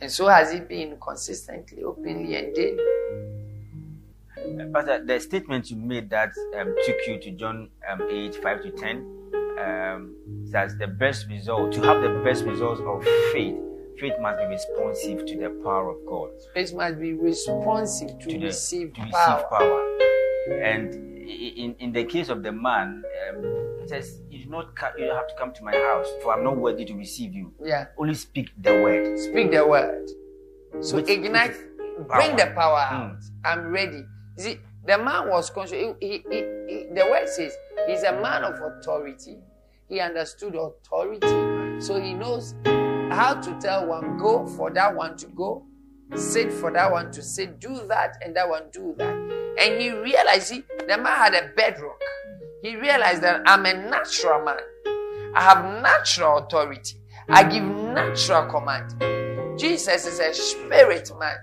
And 0.00 0.10
so 0.10 0.28
has 0.28 0.52
it 0.52 0.68
been 0.68 0.96
consistently, 1.00 1.82
openly, 1.82 2.36
and 2.36 2.54
daily. 2.54 2.78
Pastor, 4.72 5.04
the 5.04 5.20
statement 5.20 5.70
you 5.70 5.76
made 5.76 6.10
that 6.10 6.32
um, 6.58 6.74
took 6.84 6.96
you 7.06 7.18
to 7.20 7.30
John 7.32 7.68
um, 7.90 8.02
8, 8.10 8.34
5 8.42 8.62
to 8.62 8.70
10, 8.70 8.96
um, 9.60 10.14
says 10.50 10.76
the 10.78 10.86
best 10.86 11.26
result, 11.28 11.72
to 11.72 11.80
have 11.82 12.02
the 12.02 12.20
best 12.24 12.44
results 12.44 12.80
of 12.84 13.02
faith, 13.32 13.54
faith 13.98 14.14
must 14.20 14.38
be 14.38 14.46
responsive 14.46 15.26
to 15.26 15.36
the 15.38 15.50
power 15.62 15.90
of 15.90 15.96
God. 16.06 16.30
Faith 16.54 16.74
must 16.74 16.98
be 17.00 17.12
responsive 17.12 18.18
to, 18.20 18.26
to 18.28 18.38
the- 18.38 18.46
receive 18.46 18.94
to 18.94 19.00
receive 19.00 19.12
power. 19.12 19.44
power. 19.50 19.98
And 20.62 20.92
in, 21.28 21.76
in 21.78 21.92
the 21.92 22.04
case 22.04 22.28
of 22.28 22.42
the 22.42 22.50
man, 22.52 23.02
um, 23.28 23.44
it 23.80 23.88
says, 23.88 24.20
you 24.30 24.44
do 24.44 24.50
not 24.50 24.74
ca- 24.74 24.92
you 24.98 25.06
don't 25.06 25.16
have 25.16 25.28
to 25.28 25.34
come 25.38 25.52
to 25.54 25.62
my 25.62 25.72
house, 25.72 26.08
for 26.22 26.34
I'm 26.34 26.42
not 26.42 26.56
worthy 26.56 26.84
to 26.86 26.94
receive 26.94 27.32
you. 27.34 27.52
Yeah. 27.62 27.86
Only 27.96 28.14
speak 28.14 28.50
the 28.60 28.72
word. 28.82 29.18
Speak 29.18 29.52
the 29.52 29.66
word. 29.66 30.10
So 30.80 30.96
With- 30.96 31.08
ignite, 31.08 31.54
bring 32.08 32.34
the 32.36 32.52
power 32.56 32.78
Mm. 32.90 32.92
out. 32.92 33.16
I'm 33.44 33.68
ready. 33.70 34.04
You 34.42 34.48
see, 34.54 34.60
the 34.84 34.98
man 34.98 35.28
was 35.28 35.50
conscious. 35.50 35.78
He, 35.78 35.92
he, 36.00 36.24
he, 36.28 36.36
he- 36.68 36.86
the 36.92 37.06
word 37.08 37.28
says 37.28 37.56
he's 37.86 38.02
a 38.02 38.20
man 38.20 38.42
of 38.42 38.60
authority. 38.60 39.38
He 39.88 40.00
understood 40.00 40.56
authority. 40.56 41.80
So 41.80 42.00
he 42.00 42.12
knows 42.14 42.54
how 42.64 43.34
to 43.40 43.56
tell 43.60 43.86
one, 43.86 44.18
go 44.18 44.44
for 44.46 44.70
that 44.70 44.96
one 44.96 45.16
to 45.18 45.26
go, 45.28 45.64
sit 46.16 46.52
for 46.52 46.72
that 46.72 46.90
one 46.90 47.12
to 47.12 47.22
sit, 47.22 47.60
do 47.60 47.86
that, 47.86 48.16
and 48.24 48.34
that 48.34 48.48
one 48.48 48.64
do 48.72 48.94
that. 48.98 49.14
And 49.60 49.80
he 49.80 49.90
realized, 49.90 50.48
see, 50.48 50.64
the 50.88 50.98
man 50.98 51.06
had 51.06 51.34
a 51.34 51.48
bedrock. 51.54 52.00
He 52.62 52.74
realized 52.74 53.22
that 53.22 53.42
I'm 53.46 53.64
a 53.64 53.74
natural 53.74 54.44
man. 54.44 54.56
I 55.36 55.42
have 55.42 55.82
natural 55.82 56.38
authority. 56.38 56.96
I 57.28 57.44
give 57.44 57.62
natural 57.62 58.50
command. 58.50 59.58
Jesus 59.58 60.04
is 60.06 60.18
a 60.18 60.34
spirit 60.34 61.12
man. 61.18 61.36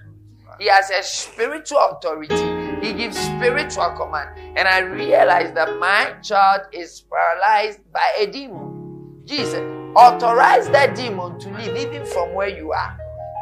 He 0.59 0.67
has 0.67 0.89
a 0.89 1.01
spiritual 1.01 1.77
authority. 1.79 2.58
He 2.81 2.93
gives 2.93 3.17
spiritual 3.17 3.91
command. 3.91 4.29
And 4.57 4.67
I 4.67 4.79
realize 4.79 5.53
that 5.53 5.77
my 5.79 6.13
child 6.21 6.61
is 6.71 7.03
paralyzed 7.11 7.79
by 7.91 8.13
a 8.19 8.27
demon. 8.27 9.23
Jesus, 9.25 9.61
authorize 9.95 10.69
that 10.69 10.95
demon 10.95 11.39
to 11.39 11.49
leave 11.49 11.75
even 11.75 12.05
from 12.05 12.33
where 12.33 12.49
you 12.49 12.71
are. 12.71 12.97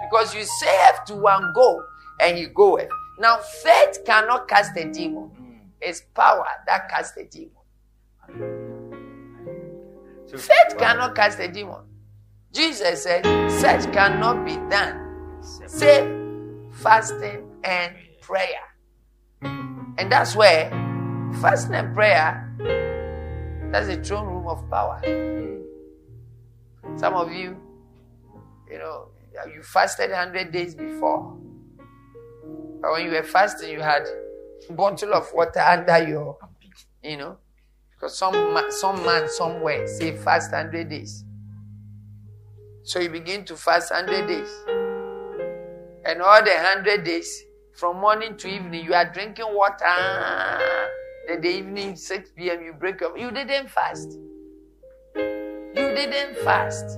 Because 0.09 0.33
you 0.35 0.43
say 0.43 0.89
to 1.07 1.15
one 1.15 1.51
go 1.53 1.83
and 2.21 2.37
he 2.37 2.47
goeth. 2.47 2.89
Now 3.19 3.37
faith 3.37 3.99
cannot 4.05 4.47
cast 4.47 4.75
a 4.77 4.91
demon. 4.91 5.31
It's 5.81 6.01
power 6.13 6.47
that 6.65 6.89
casts 6.89 7.17
a 7.17 7.25
demon. 7.25 7.51
So, 10.25 10.37
Faith 10.37 10.73
wow. 10.73 10.77
cannot 10.79 11.15
cast 11.15 11.39
a 11.39 11.47
demon. 11.47 11.81
Jesus 12.51 13.03
said, 13.03 13.23
such 13.49 13.91
cannot 13.93 14.43
be 14.45 14.55
done 14.69 15.07
save 15.41 16.09
fasting 16.71 17.43
and 17.63 17.93
prayer. 18.21 18.63
And 19.41 20.11
that's 20.11 20.35
where 20.35 20.69
fasting 21.41 21.75
and 21.75 21.93
prayer, 21.93 22.43
that's 23.71 23.87
the 23.87 24.01
throne 24.03 24.27
room 24.27 24.47
of 24.47 24.69
power. 24.69 25.01
Some 26.97 27.13
of 27.13 27.31
you, 27.31 27.57
you 28.69 28.77
know, 28.79 29.09
you 29.53 29.61
fasted 29.61 30.09
100 30.09 30.51
days 30.51 30.73
before. 30.75 31.37
But 32.81 32.91
when 32.91 33.05
you 33.05 33.11
were 33.11 33.23
fasting, 33.23 33.71
you 33.71 33.81
had 33.81 34.03
a 34.69 34.73
bottle 34.73 35.13
of 35.13 35.31
water 35.33 35.59
under 35.59 36.07
your, 36.07 36.37
you 37.03 37.17
know, 37.17 37.37
because 37.91 38.17
some, 38.17 38.33
some 38.69 39.03
man 39.05 39.29
somewhere 39.29 39.87
say 39.87 40.15
fast 40.15 40.51
100 40.51 40.89
days. 40.89 41.23
So 42.83 42.99
you 42.99 43.09
begin 43.09 43.43
to 43.45 43.55
fast 43.55 43.91
100 43.91 44.27
days. 44.27 44.49
And 46.05 46.21
all 46.21 46.41
the 46.41 46.51
100 46.51 47.03
days, 47.03 47.43
from 47.77 47.99
morning 47.99 48.35
to 48.37 48.47
evening, 48.47 48.83
you 48.83 48.95
are 48.95 49.05
drinking 49.05 49.53
water. 49.53 49.85
Then 51.27 51.41
the 51.41 51.47
evening, 51.47 51.95
6 51.95 52.31
p.m., 52.31 52.63
you 52.63 52.73
break 52.73 53.03
up. 53.03 53.15
You 53.15 53.29
didn't 53.29 53.69
fast. 53.69 54.17
You 55.15 55.75
didn't 55.75 56.37
fast. 56.43 56.97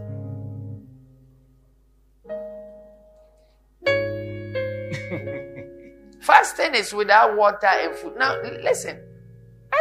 Fasting 6.22 6.76
is 6.76 6.94
without 6.94 7.36
water 7.36 7.68
and 7.68 7.94
food. 7.96 8.16
Now, 8.18 8.42
listen. 8.42 9.02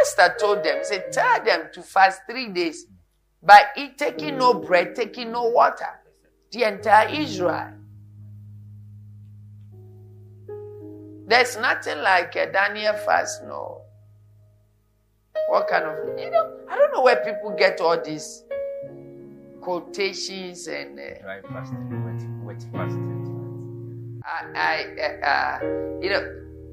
Esther 0.01 0.35
told 0.37 0.65
them, 0.65 0.79
said, 0.81 1.13
tell 1.13 1.41
them 1.43 1.69
to 1.73 1.81
fast 1.81 2.23
three 2.29 2.49
days 2.49 2.85
by 3.41 3.63
eat, 3.77 3.97
taking 3.97 4.37
no 4.37 4.53
bread, 4.53 4.95
taking 4.95 5.31
no 5.31 5.45
water. 5.45 5.87
The 6.51 6.63
entire 6.63 7.07
Israel. 7.09 7.73
There's 11.29 11.57
nothing 11.57 11.99
like 11.99 12.35
a 12.37 12.51
Daniel 12.51 12.95
fast, 13.05 13.43
no. 13.43 13.81
What 15.49 15.67
kind 15.67 15.85
of, 15.85 16.17
you 16.17 16.31
know, 16.31 16.57
I 16.67 16.75
don't 16.75 16.91
know 16.91 17.03
where 17.03 17.17
people 17.17 17.55
get 17.55 17.79
all 17.79 18.01
these 18.01 18.43
quotations 19.61 20.65
and 20.67 20.99
uh, 20.99 21.21
Dry 21.21 21.41
fasting, 21.43 22.03
wet, 22.03 22.57
wet 22.57 22.65
fasting. 22.73 24.21
I, 24.25 24.45
I 24.55 25.01
uh, 25.01 25.27
uh, 25.27 25.99
you 26.01 26.09
know, 26.09 26.23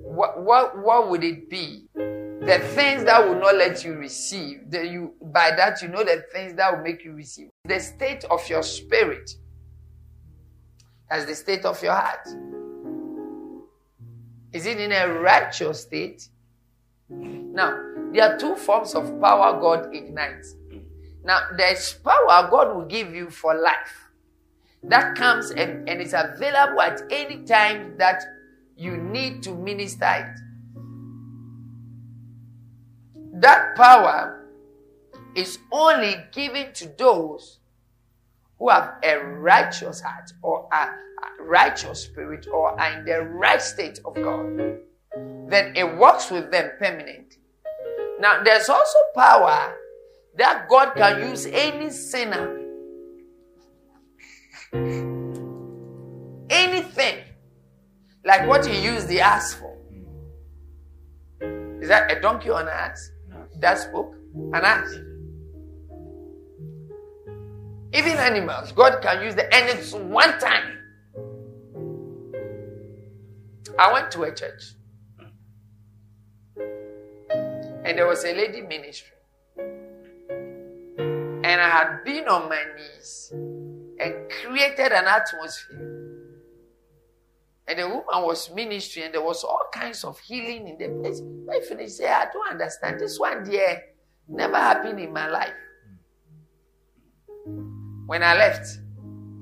what, 0.02 0.42
what, 0.42 0.78
what 0.82 1.10
would 1.10 1.22
it 1.22 1.50
be? 1.50 1.84
The 1.94 2.58
things 2.74 3.04
that 3.04 3.28
will 3.28 3.38
not 3.38 3.56
let 3.56 3.84
you 3.84 3.92
receive, 3.92 4.70
that 4.70 4.88
you, 4.88 5.12
by 5.20 5.50
that 5.54 5.82
you 5.82 5.88
know 5.88 6.02
the 6.02 6.24
things 6.32 6.54
that 6.54 6.74
will 6.74 6.82
make 6.82 7.04
you 7.04 7.12
receive. 7.12 7.50
The 7.66 7.78
state 7.78 8.24
of 8.24 8.48
your 8.48 8.62
spirit. 8.62 9.32
That's 11.10 11.26
the 11.26 11.34
state 11.34 11.66
of 11.66 11.82
your 11.82 11.92
heart. 11.92 12.26
Is 14.56 14.64
it 14.64 14.80
in 14.80 14.90
a 14.90 15.06
righteous 15.20 15.82
state? 15.82 16.30
Now, 17.10 17.78
there 18.10 18.32
are 18.32 18.38
two 18.38 18.56
forms 18.56 18.94
of 18.94 19.20
power 19.20 19.60
God 19.60 19.94
ignites. 19.94 20.54
Now, 21.22 21.40
there's 21.58 21.92
power 21.92 22.48
God 22.50 22.74
will 22.74 22.86
give 22.86 23.14
you 23.14 23.28
for 23.28 23.54
life 23.54 24.08
that 24.82 25.14
comes 25.14 25.50
and, 25.50 25.86
and 25.86 26.00
is 26.00 26.14
available 26.14 26.80
at 26.80 27.02
any 27.10 27.44
time 27.44 27.98
that 27.98 28.22
you 28.78 28.96
need 28.96 29.42
to 29.42 29.54
minister 29.54 30.06
it. 30.06 30.40
That 33.42 33.76
power 33.76 34.46
is 35.34 35.58
only 35.70 36.16
given 36.32 36.72
to 36.72 36.88
those 36.96 37.58
who 38.58 38.70
have 38.70 38.94
a 39.02 39.18
righteous 39.18 40.00
heart 40.00 40.32
or 40.42 40.68
a, 40.72 40.88
righteous 41.40 42.02
spirit 42.02 42.46
or 42.52 42.78
are 42.80 42.98
in 42.98 43.04
the 43.04 43.20
right 43.20 43.62
state 43.62 44.00
of 44.04 44.14
God. 44.14 44.78
Then 45.48 45.76
it 45.76 45.96
works 45.96 46.30
with 46.30 46.50
them 46.50 46.70
permanently. 46.78 47.38
Now, 48.18 48.42
there's 48.42 48.68
also 48.68 48.98
power 49.14 49.76
that 50.36 50.68
God 50.68 50.94
can 50.96 51.28
use 51.28 51.46
any 51.46 51.90
sinner 51.90 52.66
anything 56.50 57.24
like 58.24 58.46
what 58.48 58.66
he 58.66 58.82
used 58.84 59.08
the 59.08 59.20
ass 59.20 59.54
for. 59.54 59.76
Is 61.80 61.88
that 61.88 62.10
a 62.10 62.20
donkey 62.20 62.50
or 62.50 62.60
an 62.60 62.68
ass? 62.68 63.10
That 63.60 63.78
spoke? 63.78 64.14
An 64.52 64.64
ass. 64.64 64.94
Even 67.92 68.16
animals, 68.16 68.72
God 68.72 69.01
can 69.01 69.22
use 69.22 69.35
the 69.35 69.49
it's 69.53 69.92
one 69.92 70.38
time. 70.38 70.79
I 73.79 73.92
went 73.92 74.11
to 74.12 74.22
a 74.22 74.35
church. 74.35 74.75
And 77.85 77.99
there 77.99 78.07
was 78.07 78.25
a 78.25 78.35
lady 78.35 78.62
ministry. 78.62 79.12
And 79.59 81.61
I 81.61 81.68
had 81.68 82.05
been 82.05 82.27
on 82.29 82.49
my 82.49 82.62
knees 82.77 83.31
and 83.33 84.31
created 84.42 84.92
an 84.92 85.07
atmosphere. 85.07 85.92
And 87.68 87.79
the 87.79 87.88
woman 87.88 88.27
was 88.27 88.51
ministering, 88.55 89.07
and 89.07 89.14
there 89.14 89.22
was 89.22 89.42
all 89.42 89.64
kinds 89.72 90.05
of 90.05 90.18
healing 90.20 90.68
in 90.68 90.79
the 90.79 91.01
place. 91.01 91.20
I 91.51 91.66
finished, 91.66 91.96
say, 91.96 92.09
I 92.09 92.27
don't 92.33 92.51
understand. 92.51 93.01
This 93.01 93.18
one 93.18 93.44
there 93.44 93.83
never 94.29 94.57
happened 94.57 95.01
in 95.01 95.12
my 95.12 95.29
life. 95.29 95.53
When 98.06 98.22
I 98.22 98.36
left, 98.36 98.78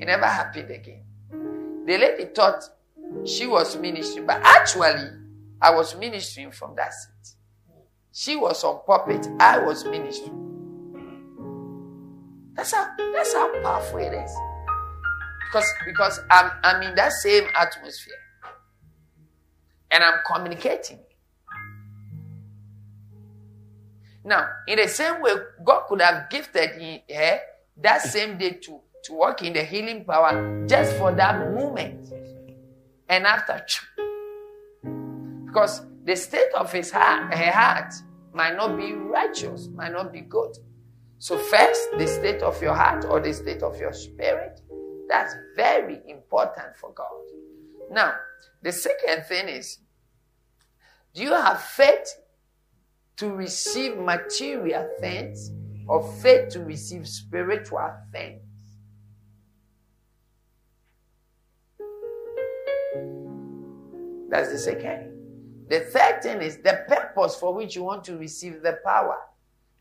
it 0.01 0.07
never 0.07 0.25
happened 0.27 0.71
again. 0.71 1.03
The 1.87 1.99
lady 1.99 2.25
thought 2.35 2.65
she 3.27 3.47
was 3.47 3.77
ministering, 3.77 4.27
but 4.27 4.41
actually, 4.43 5.11
I 5.61 5.75
was 5.75 5.95
ministering 5.97 6.51
from 6.51 6.75
that 6.77 6.93
seat. 6.95 7.35
She 8.13 8.37
was 8.37 8.65
on 8.65 8.81
puppet, 8.87 9.29
I 9.39 9.59
was 9.59 9.85
ministering. 9.85 10.45
That's 12.55 12.73
how 12.73 12.89
that's 13.13 13.35
how 13.35 13.53
powerful 13.63 13.99
it 13.99 14.15
is. 14.15 14.35
Because 15.47 15.69
because 15.85 16.21
I'm 16.31 16.51
I'm 16.63 16.83
in 16.83 16.95
that 16.95 17.13
same 17.13 17.45
atmosphere. 17.55 18.15
And 19.91 20.03
I'm 20.03 20.21
communicating. 20.27 21.01
Now, 24.25 24.49
in 24.67 24.79
the 24.79 24.89
same 24.89 25.21
way, 25.21 25.35
God 25.63 25.83
could 25.87 26.01
have 26.01 26.31
gifted 26.31 27.03
her 27.15 27.41
that 27.79 28.03
same 28.03 28.39
day 28.39 28.53
to, 28.53 28.81
to 29.05 29.13
work 29.13 29.43
in 29.43 29.53
the 29.53 29.65
healing 29.65 30.05
power 30.05 30.67
just 30.67 30.97
for 30.97 31.13
that 31.13 31.53
moment. 31.55 32.13
And 33.09 33.27
after, 33.27 33.63
because 35.47 35.83
the 36.05 36.17
state 36.17 36.53
of 36.55 36.73
his 36.73 36.91
heart, 36.91 37.33
her 37.35 37.51
heart 37.51 37.95
might 38.33 38.57
not 38.57 38.77
be 38.77 38.93
righteous, 38.93 39.69
might 39.69 39.93
not 39.93 40.13
be 40.13 40.23
good. 40.23 40.57
So, 41.19 41.39
first, 41.39 41.91
the 41.97 42.07
state 42.07 42.43
of 42.43 42.61
your 42.61 42.75
heart 42.75 43.05
or 43.05 43.21
the 43.21 43.33
state 43.33 43.63
of 43.63 43.79
your 43.79 43.93
spirit, 43.93 44.61
that's 45.09 45.35
very 45.57 46.01
important 46.09 46.77
for 46.77 46.93
God. 46.93 47.07
Now, 47.91 48.15
the 48.63 48.73
second 48.73 49.25
thing 49.25 49.49
is, 49.49 49.79
do 51.15 51.23
you 51.23 51.33
have 51.33 51.63
faith 51.63 52.15
to 53.19 53.31
receive 53.31 53.97
material 53.97 54.89
things 55.01 55.51
or 55.87 56.03
faith 56.23 56.51
to 56.51 56.61
receive 56.61 57.07
spiritual 57.07 57.91
things. 58.13 58.41
That's 64.31 64.51
the 64.51 64.59
second. 64.59 65.15
The 65.69 65.81
third 65.81 66.23
thing 66.23 66.43
is 66.43 66.59
the 66.59 66.85
purpose 66.89 67.37
for 67.37 67.55
which 67.55 67.77
you 67.77 67.85
want 67.85 68.05
to 68.05 68.17
receive 68.17 68.63
the 68.63 68.79
power. 68.85 69.17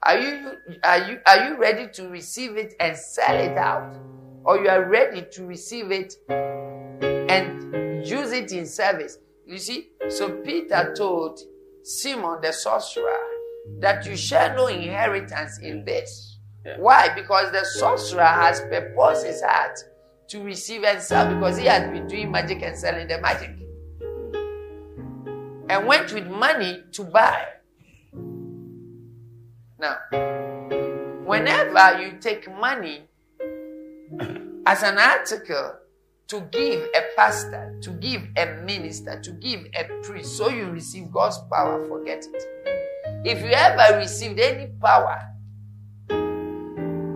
Are 0.04 0.18
you 0.18 0.52
are 0.84 1.10
you 1.10 1.20
are 1.26 1.48
you 1.48 1.58
ready 1.58 1.88
to 1.94 2.08
receive 2.10 2.58
it 2.58 2.74
and 2.80 2.96
sell 2.96 3.36
it 3.36 3.58
out? 3.58 3.98
Or 4.44 4.60
you 4.62 4.70
are 4.70 4.88
ready 4.88 5.26
to 5.32 5.46
receive 5.46 5.92
it 5.92 6.14
and 6.30 8.06
use 8.06 8.32
it 8.32 8.52
in 8.52 8.66
service? 8.66 9.18
You 9.46 9.58
see, 9.58 9.90
so 10.10 10.30
Peter 10.42 10.94
told 10.96 11.40
Simon 11.84 12.40
the 12.42 12.52
sorcerer 12.52 13.33
that 13.80 14.06
you 14.06 14.16
share 14.16 14.56
no 14.56 14.68
inheritance 14.68 15.60
in 15.60 15.86
this. 15.86 16.38
Yeah. 16.66 16.78
Why? 16.80 17.14
Because 17.14 17.52
the 17.52 17.66
sorcerer 17.66 18.24
has 18.24 18.62
purposed 18.62 19.26
his 19.26 19.42
heart 19.42 19.78
to 20.30 20.42
receive 20.42 20.84
and 20.84 21.02
sell 21.02 21.34
because 21.34 21.58
he 21.58 21.66
has 21.66 21.90
been 21.92 22.08
doing 22.08 22.32
magic 22.32 22.62
and 22.62 22.78
selling 22.78 23.08
the 23.08 23.20
magic. 23.20 23.52
And 25.70 25.88
went 25.88 26.14
with 26.14 26.28
money 26.28 26.84
to 26.94 27.04
buy. 27.04 27.46
Now, 29.80 29.98
whenever 31.26 32.02
you 32.02 32.18
take 32.20 32.50
money 32.58 33.04
as 34.66 34.84
an 34.84 34.98
article 34.98 35.74
to 36.28 36.42
give 36.52 36.82
a 36.96 37.02
pastor, 37.16 37.78
to 37.82 37.92
give 37.92 38.22
a 38.38 38.62
minister, 38.64 39.20
to 39.22 39.32
give 39.34 39.66
a 39.76 39.84
priest, 40.04 40.38
so 40.38 40.50
you 40.50 40.66
receive 40.68 41.12
God's 41.12 41.38
power, 41.52 41.86
forget 41.88 42.26
it. 42.34 42.73
If 43.26 43.42
you 43.42 43.52
ever 43.52 44.00
received 44.00 44.38
any 44.38 44.68
power 44.82 45.30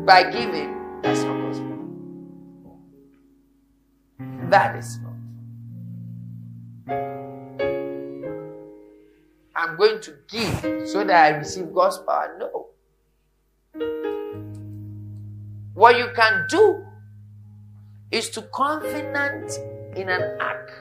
by 0.06 0.32
giving, 0.32 1.02
that's 1.02 1.22
not 1.24 1.42
God's 1.42 1.60
power. 1.60 1.88
That 4.50 4.78
is 4.78 5.00
not. 5.00 5.14
I'm 9.54 9.76
going 9.76 10.00
to 10.00 10.14
give 10.30 10.88
so 10.88 11.04
that 11.04 11.26
I 11.26 11.30
receive 11.38 11.74
God's 11.74 11.98
power. 11.98 12.38
No. 12.40 12.68
What 15.74 15.98
you 15.98 16.08
can 16.16 16.46
do 16.48 16.86
is 18.12 18.30
to 18.30 18.44
confident 18.44 19.60
in 19.98 20.08
an 20.08 20.38
act 20.40 20.72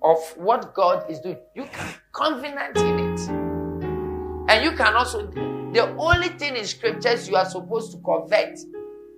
of 0.00 0.18
what 0.38 0.72
God 0.74 1.10
is 1.10 1.20
doing. 1.20 1.36
You 1.54 1.64
can 1.64 1.94
confident 2.12 2.78
in 2.78 2.98
it. 3.12 3.47
And 4.48 4.64
you 4.64 4.72
can 4.72 4.94
also, 4.94 5.26
the 5.26 5.94
only 5.98 6.28
thing 6.30 6.56
in 6.56 6.64
scriptures 6.64 7.28
you 7.28 7.36
are 7.36 7.44
supposed 7.44 7.92
to 7.92 7.98
convert 7.98 8.58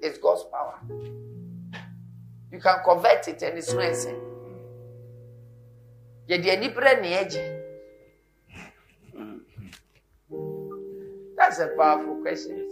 is 0.02 0.18
God's 0.18 0.44
power. 0.52 0.80
You 2.52 2.58
can 2.58 2.78
convert 2.84 3.28
it 3.28 3.40
and 3.42 3.56
it's 3.56 3.72
not. 3.72 3.82
That's 11.36 11.58
a 11.58 11.68
powerful 11.76 12.16
question. 12.22 12.66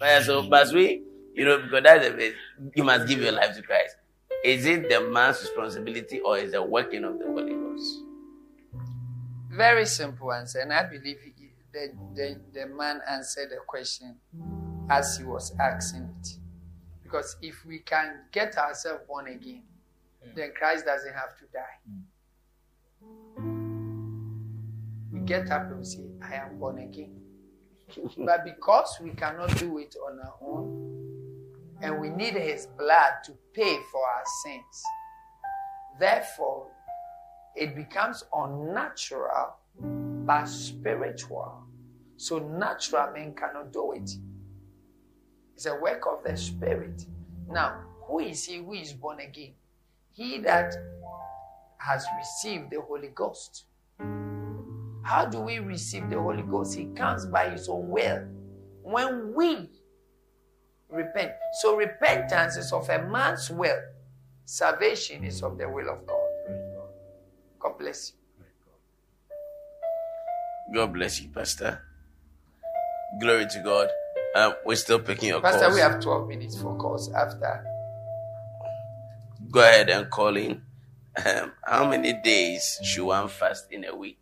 Yeah, 0.00 0.22
so, 0.22 0.42
but 0.48 0.72
we, 0.72 1.02
you 1.34 1.44
know, 1.44 1.58
because 1.62 1.82
that's 1.82 2.34
you 2.74 2.84
must 2.84 3.08
give 3.08 3.20
your 3.20 3.32
life 3.32 3.56
to 3.56 3.62
Christ. 3.62 3.96
Is 4.44 4.66
it 4.66 4.88
the 4.88 5.00
man's 5.00 5.40
responsibility 5.40 6.20
or 6.20 6.38
is 6.38 6.52
the 6.52 6.62
working 6.62 7.04
of 7.04 7.18
the 7.18 7.26
Holy? 7.26 7.57
Very 9.58 9.86
simple 9.86 10.32
answer, 10.32 10.60
and 10.60 10.72
I 10.72 10.84
believe 10.84 11.18
he- 11.20 11.34
the, 11.72 11.92
the, 12.14 12.40
the 12.54 12.66
man 12.66 13.00
answered 13.10 13.50
the 13.50 13.56
question 13.66 14.14
as 14.88 15.18
he 15.18 15.24
was 15.24 15.52
asking 15.58 16.08
it. 16.20 16.28
Because 17.02 17.36
if 17.42 17.66
we 17.66 17.80
can 17.80 18.20
get 18.30 18.56
ourselves 18.56 19.02
born 19.08 19.26
again, 19.26 19.64
hmm. 20.22 20.30
then 20.36 20.52
Christ 20.56 20.84
doesn't 20.84 21.12
have 21.12 21.36
to 21.38 21.44
die. 21.52 21.80
Hmm. 23.36 23.48
We 25.12 25.18
get 25.26 25.50
up 25.50 25.72
and 25.72 25.84
say, 25.84 26.04
I 26.22 26.34
am 26.36 26.60
born 26.60 26.78
again. 26.78 27.20
but 28.16 28.44
because 28.44 28.96
we 29.02 29.10
cannot 29.10 29.56
do 29.58 29.78
it 29.78 29.96
on 30.06 30.20
our 30.20 30.36
own, 30.40 31.48
and 31.82 32.00
we 32.00 32.10
need 32.10 32.34
his 32.34 32.68
blood 32.78 33.24
to 33.24 33.32
pay 33.52 33.76
for 33.90 34.06
our 34.06 34.24
sins, 34.44 34.84
therefore, 35.98 36.68
it 37.58 37.74
becomes 37.74 38.24
unnatural 38.34 39.56
but 39.80 40.46
spiritual. 40.46 41.62
So 42.16 42.38
natural 42.38 43.12
men 43.12 43.34
cannot 43.34 43.72
do 43.72 43.92
it. 43.92 44.10
It's 45.54 45.66
a 45.66 45.74
work 45.76 46.06
of 46.06 46.22
the 46.24 46.36
spirit. 46.36 47.04
Now, 47.50 47.80
who 48.06 48.20
is 48.20 48.44
he 48.44 48.58
who 48.58 48.74
is 48.74 48.92
born 48.92 49.20
again? 49.20 49.54
He 50.12 50.38
that 50.38 50.74
has 51.78 52.06
received 52.18 52.70
the 52.70 52.80
Holy 52.80 53.08
Ghost. 53.08 53.64
How 55.02 55.26
do 55.26 55.40
we 55.40 55.58
receive 55.58 56.10
the 56.10 56.20
Holy 56.20 56.42
Ghost? 56.42 56.76
He 56.76 56.86
comes 56.86 57.26
by 57.26 57.50
his 57.50 57.68
own 57.68 57.88
will. 57.88 58.24
When 58.82 59.34
we 59.34 59.70
repent. 60.88 61.32
So 61.60 61.76
repentance 61.76 62.56
is 62.56 62.72
of 62.72 62.88
a 62.88 63.02
man's 63.04 63.50
will. 63.50 63.78
Salvation 64.44 65.24
is 65.24 65.42
of 65.42 65.58
the 65.58 65.68
will 65.68 65.88
of 65.88 66.06
God. 66.06 66.17
God 67.58 67.78
bless 67.78 68.12
you. 68.12 68.18
God 70.74 70.92
bless 70.92 71.20
you, 71.20 71.28
Pastor. 71.30 71.80
Glory 73.20 73.46
to 73.46 73.60
God. 73.64 73.88
Um, 74.36 74.54
we're 74.66 74.76
still 74.76 75.00
picking 75.00 75.30
your 75.30 75.40
Pastor, 75.40 75.60
calls. 75.60 75.74
we 75.74 75.80
have 75.80 76.00
12 76.00 76.28
minutes 76.28 76.60
for 76.60 76.76
calls 76.76 77.10
after. 77.12 77.64
Go 79.50 79.60
ahead 79.60 79.88
and 79.88 80.10
call 80.10 80.36
in. 80.36 80.62
Um, 81.24 81.52
how 81.64 81.88
many 81.88 82.12
days 82.12 82.78
should 82.84 83.06
one 83.06 83.28
fast 83.28 83.72
in 83.72 83.84
a 83.84 83.96
week? 83.96 84.20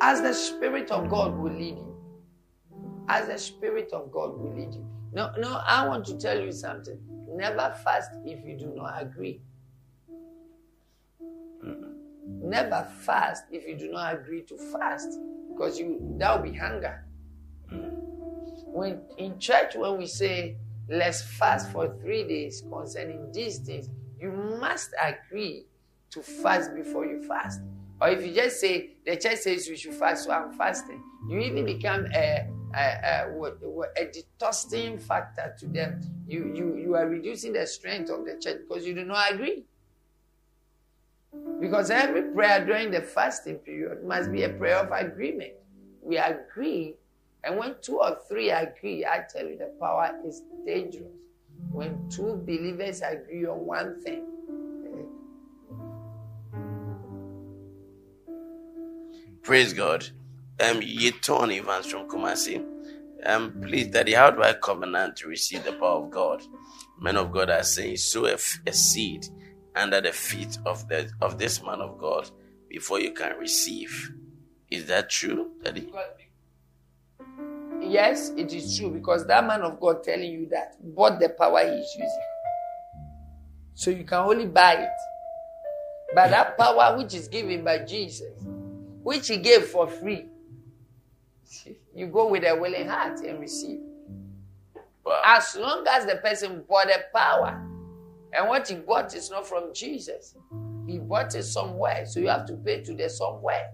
As 0.00 0.22
the 0.22 0.32
Spirit 0.32 0.90
of 0.90 1.08
God 1.10 1.36
will 1.36 1.52
lead 1.52 1.76
you. 1.76 1.96
As 3.08 3.26
the 3.28 3.38
Spirit 3.38 3.90
of 3.92 4.10
God 4.12 4.38
will 4.38 4.54
lead 4.54 4.72
you. 4.74 4.86
No, 5.12 5.32
no, 5.38 5.60
I 5.66 5.86
want 5.88 6.04
to 6.06 6.16
tell 6.16 6.38
you 6.40 6.52
something. 6.52 6.98
Never 7.28 7.74
fast 7.84 8.10
if 8.24 8.44
you 8.46 8.56
do 8.56 8.72
not 8.74 9.02
agree. 9.02 9.40
Never 12.26 12.88
fast 13.00 13.44
if 13.50 13.66
you 13.66 13.76
do 13.76 13.90
not 13.90 14.14
agree 14.14 14.42
to 14.42 14.56
fast. 14.56 15.18
Because 15.48 15.78
you 15.78 15.98
that 16.18 16.36
will 16.42 16.50
be 16.50 16.56
hunger. 16.56 17.04
When 18.72 19.00
in 19.16 19.38
church, 19.38 19.74
when 19.76 19.96
we 19.98 20.06
say 20.06 20.56
let's 20.88 21.22
fast 21.22 21.70
for 21.72 21.96
three 22.00 22.24
days 22.28 22.62
concerning 22.70 23.32
these 23.32 23.58
things, 23.58 23.88
you 24.20 24.30
must 24.32 24.90
agree 25.02 25.66
to 26.10 26.22
fast 26.22 26.74
before 26.74 27.06
you 27.06 27.22
fast. 27.22 27.60
Or 28.00 28.08
if 28.10 28.24
you 28.24 28.32
just 28.34 28.60
say 28.60 28.90
the 29.06 29.16
church 29.16 29.38
says 29.38 29.68
we 29.68 29.76
should 29.76 29.94
fast, 29.94 30.24
so 30.24 30.32
I'm 30.32 30.52
fasting, 30.52 31.02
you 31.28 31.38
even 31.40 31.64
become 31.64 32.06
a 32.14 32.48
a, 32.74 33.26
a, 33.32 33.50
a 33.96 34.10
detosting 34.12 34.98
factor 34.98 35.54
to 35.58 35.66
them. 35.66 36.00
You, 36.28 36.52
you 36.54 36.76
you 36.76 36.94
are 36.94 37.06
reducing 37.08 37.52
the 37.54 37.66
strength 37.66 38.10
of 38.10 38.24
the 38.26 38.38
church 38.38 38.58
because 38.68 38.86
you 38.86 38.94
do 38.94 39.04
not 39.04 39.32
agree. 39.32 39.64
Because 41.60 41.90
every 41.90 42.22
prayer 42.32 42.64
during 42.64 42.90
the 42.90 43.00
fasting 43.02 43.56
period 43.56 44.04
must 44.04 44.30
be 44.30 44.44
a 44.44 44.48
prayer 44.50 44.78
of 44.78 44.92
agreement. 44.92 45.52
We 46.02 46.18
agree, 46.18 46.96
and 47.44 47.58
when 47.58 47.76
two 47.80 47.98
or 48.00 48.18
three 48.28 48.50
agree, 48.50 49.04
I 49.04 49.24
tell 49.32 49.46
you 49.46 49.56
the 49.58 49.72
power 49.80 50.14
is 50.26 50.42
dangerous. 50.66 51.08
When 51.72 52.08
two 52.10 52.42
believers 52.46 53.02
agree 53.02 53.46
on 53.46 53.66
one 53.66 54.02
thing, 54.02 54.24
Praise 59.42 59.72
God. 59.72 60.04
Um, 60.60 60.80
Yeton 60.80 61.56
Evans 61.56 61.86
from 61.86 62.08
Kumasi. 62.08 62.64
Um, 63.24 63.60
please, 63.62 63.86
Daddy, 63.86 64.12
how 64.12 64.30
do 64.32 64.42
I 64.42 64.54
covenant 64.54 65.16
to 65.18 65.28
receive 65.28 65.62
the 65.62 65.72
power 65.72 66.04
of 66.04 66.10
God? 66.10 66.42
Men 67.00 67.16
of 67.16 67.30
God 67.30 67.50
are 67.50 67.62
saying, 67.62 67.98
sow 67.98 68.26
a, 68.26 68.36
seed 68.72 69.28
under 69.76 70.00
the 70.00 70.12
feet 70.12 70.58
of 70.66 70.88
the 70.88 71.10
of 71.20 71.38
this 71.38 71.62
man 71.62 71.80
of 71.80 71.98
God 71.98 72.30
before 72.68 73.00
you 73.00 73.12
can 73.12 73.38
receive. 73.38 74.12
Is 74.70 74.86
that 74.86 75.10
true, 75.10 75.52
Daddy? 75.62 75.92
yes, 77.80 78.30
it 78.36 78.52
is 78.52 78.76
true 78.76 78.90
because 78.90 79.26
that 79.26 79.46
man 79.46 79.62
of 79.62 79.78
God 79.78 80.02
telling 80.02 80.30
you 80.32 80.48
that 80.50 80.76
bought 80.94 81.20
the 81.20 81.28
power 81.28 81.60
he 81.60 81.70
is 81.70 81.94
using. 81.94 82.20
So 83.74 83.90
you 83.90 84.04
can 84.04 84.18
only 84.18 84.46
buy 84.46 84.72
it. 84.74 84.90
But 86.14 86.30
that 86.30 86.56
power 86.56 86.96
which 86.96 87.14
is 87.14 87.28
given 87.28 87.62
by 87.62 87.80
Jesus, 87.80 88.32
which 89.02 89.28
he 89.28 89.36
gave 89.36 89.66
for 89.66 89.86
free, 89.86 90.26
you 91.94 92.06
go 92.06 92.28
with 92.28 92.44
a 92.44 92.56
willing 92.56 92.88
heart 92.88 93.20
and 93.20 93.38
receive. 93.40 93.80
Wow. 95.04 95.22
As 95.24 95.56
long 95.56 95.84
as 95.88 96.06
the 96.06 96.16
person 96.16 96.64
bought 96.68 96.88
the 96.88 97.04
power, 97.14 97.64
and 98.32 98.48
what 98.48 98.68
he 98.68 98.76
bought 98.76 99.14
is 99.14 99.30
not 99.30 99.46
from 99.46 99.72
Jesus, 99.72 100.34
he 100.86 100.98
bought 100.98 101.34
it 101.34 101.44
somewhere, 101.44 102.06
so 102.06 102.20
you 102.20 102.28
have 102.28 102.46
to 102.46 102.54
pay 102.54 102.82
to 102.82 102.94
the 102.94 103.08
somewhere. 103.08 103.72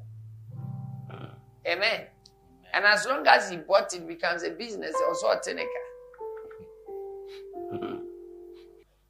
Uh-huh. 1.10 1.26
Amen. 1.66 2.06
And 2.74 2.84
as 2.84 3.06
long 3.06 3.26
as 3.26 3.50
he 3.50 3.56
bought 3.58 3.92
it, 3.94 4.06
becomes 4.06 4.42
a 4.42 4.50
business, 4.50 4.94
also 5.08 5.28
a 5.28 5.36
tenica. 5.36 5.66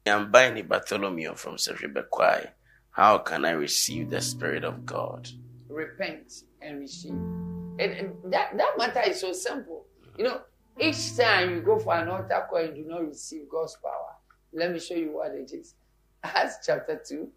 I'm 0.05 0.31
buying 0.31 0.65
Bartholomew 0.67 1.35
from 1.35 1.55
Serebekwai. 1.55 2.49
How 2.91 3.19
can 3.19 3.45
I 3.45 3.51
receive 3.51 4.09
the 4.09 4.21
Spirit 4.21 4.63
of 4.63 4.85
God? 4.85 5.29
Repent 5.69 6.43
and 6.61 6.79
receive. 6.79 7.11
And, 7.13 7.79
and 7.79 8.13
that, 8.25 8.55
that 8.57 8.77
matter 8.77 9.01
is 9.09 9.21
so 9.21 9.33
simple. 9.33 9.85
You 10.17 10.25
know, 10.25 10.41
each 10.79 11.17
time 11.17 11.51
you 11.51 11.61
go 11.61 11.79
for 11.79 11.95
an 11.95 12.09
altar 12.09 12.45
call 12.49 12.59
and 12.59 12.75
do 12.75 12.83
not 12.83 13.07
receive 13.07 13.49
God's 13.49 13.77
power, 13.81 14.12
let 14.53 14.71
me 14.71 14.79
show 14.79 14.95
you 14.95 15.13
what 15.13 15.31
it 15.31 15.51
is. 15.51 15.75
Acts 16.23 16.65
chapter 16.65 17.01
2, 17.05 17.27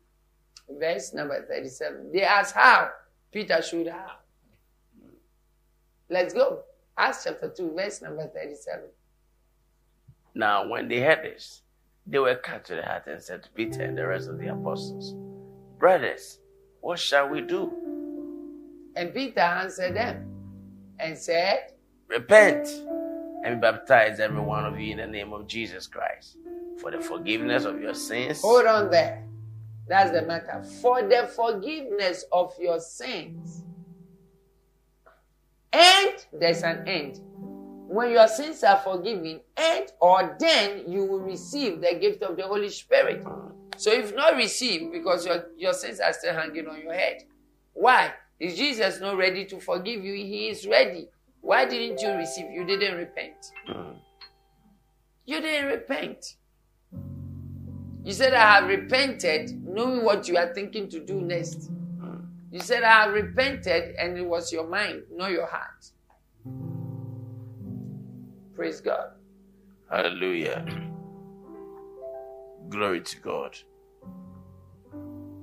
verse 0.78 1.12
number 1.12 1.44
37. 1.48 2.12
They 2.12 2.22
asked 2.22 2.54
how. 2.54 2.90
Peter 3.32 3.60
showed 3.60 3.88
how. 3.88 4.12
Let's 6.08 6.32
go. 6.32 6.60
Acts 6.96 7.24
chapter 7.24 7.52
2, 7.54 7.74
verse 7.74 8.00
number 8.02 8.26
37. 8.28 8.84
Now, 10.34 10.68
when 10.68 10.88
they 10.88 11.00
heard 11.00 11.22
this, 11.24 11.62
they 12.06 12.18
were 12.18 12.36
cut 12.36 12.64
to 12.66 12.76
the 12.76 12.82
heart 12.82 13.06
and 13.06 13.20
said 13.22 13.42
to 13.42 13.50
Peter 13.50 13.82
and 13.82 13.98
the 13.98 14.06
rest 14.06 14.28
of 14.28 14.38
the 14.38 14.48
apostles, 14.48 15.14
Brothers, 15.78 16.38
what 16.80 16.98
shall 16.98 17.28
we 17.28 17.40
do? 17.40 17.72
And 18.94 19.12
Peter 19.12 19.40
answered 19.40 19.96
them 19.96 20.26
and 20.98 21.18
said, 21.18 21.72
Repent 22.08 22.68
and 23.44 23.60
be 23.60 23.60
baptized, 23.60 24.20
every 24.20 24.40
one 24.40 24.64
of 24.64 24.78
you, 24.78 24.92
in 24.92 24.98
the 24.98 25.06
name 25.06 25.32
of 25.32 25.46
Jesus 25.46 25.86
Christ, 25.86 26.36
for 26.80 26.90
the 26.90 27.00
forgiveness 27.00 27.64
of 27.64 27.80
your 27.80 27.94
sins. 27.94 28.40
Hold 28.42 28.66
on 28.66 28.90
there. 28.90 29.22
That's 29.88 30.10
the 30.10 30.22
matter. 30.22 30.62
For 30.82 31.02
the 31.02 31.30
forgiveness 31.34 32.24
of 32.32 32.54
your 32.60 32.80
sins. 32.80 33.62
And 35.72 36.14
there's 36.32 36.62
an 36.62 36.86
end. 36.88 37.20
When 37.88 38.10
your 38.10 38.26
sins 38.26 38.64
are 38.64 38.78
forgiven, 38.78 39.40
and 39.56 39.92
or 40.00 40.36
then 40.40 40.90
you 40.90 41.04
will 41.04 41.20
receive 41.20 41.80
the 41.80 41.94
gift 42.00 42.22
of 42.22 42.36
the 42.36 42.42
Holy 42.42 42.68
Spirit. 42.68 43.24
So 43.76 43.92
if 43.92 44.14
not 44.14 44.34
received, 44.34 44.92
because 44.92 45.24
your, 45.24 45.46
your 45.56 45.72
sins 45.72 46.00
are 46.00 46.12
still 46.12 46.34
hanging 46.34 46.66
on 46.66 46.80
your 46.80 46.94
head. 46.94 47.22
Why? 47.74 48.12
Is 48.40 48.56
Jesus 48.56 49.00
not 49.00 49.16
ready 49.16 49.44
to 49.46 49.60
forgive 49.60 50.04
you? 50.04 50.14
He 50.14 50.48
is 50.48 50.66
ready. 50.66 51.08
Why 51.40 51.64
didn't 51.64 52.00
you 52.00 52.10
receive? 52.14 52.50
You 52.50 52.64
didn't 52.64 52.96
repent. 52.96 53.52
Hmm. 53.66 53.92
You 55.26 55.40
didn't 55.40 55.68
repent. 55.68 56.36
You 58.06 58.12
said, 58.12 58.34
I 58.34 58.60
have 58.60 58.68
repented, 58.68 59.66
knowing 59.66 60.04
what 60.04 60.28
you 60.28 60.36
are 60.36 60.54
thinking 60.54 60.88
to 60.90 61.00
do 61.00 61.20
next. 61.20 61.72
You 62.52 62.60
said, 62.60 62.84
I 62.84 63.02
have 63.02 63.12
repented, 63.12 63.96
and 63.96 64.16
it 64.16 64.24
was 64.24 64.52
your 64.52 64.68
mind, 64.68 65.02
not 65.12 65.32
your 65.32 65.46
heart. 65.46 65.90
Praise 68.54 68.80
God. 68.80 69.08
Hallelujah. 69.90 70.64
Glory 72.68 73.00
to 73.00 73.20
God. 73.20 73.58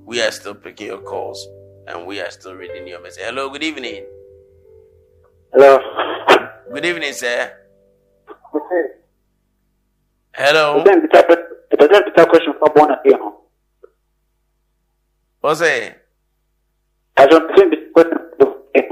We 0.06 0.22
are 0.22 0.30
still 0.30 0.54
picking 0.54 0.86
your 0.86 1.02
calls 1.02 1.46
and 1.86 2.06
we 2.06 2.18
are 2.22 2.30
still 2.30 2.54
reading 2.54 2.88
your 2.88 3.02
message. 3.02 3.24
Hello, 3.24 3.50
good 3.50 3.62
evening. 3.62 4.06
Hello. 5.52 5.78
Good 6.72 6.86
evening, 6.86 7.12
sir. 7.12 7.52
Okay. 8.54 8.84
Hello. 10.34 10.82
It 11.76 12.18
a 12.18 12.26
question 12.26 12.54
for 12.58 12.72
born 12.74 12.92
again. 13.04 13.32
What's 15.40 15.60
it? 15.60 16.00
I 17.16 17.26
don't 17.26 17.54
think 17.54 17.70
the 17.70 17.90
question 17.92 18.18
for 18.38 18.56
again. 18.74 18.90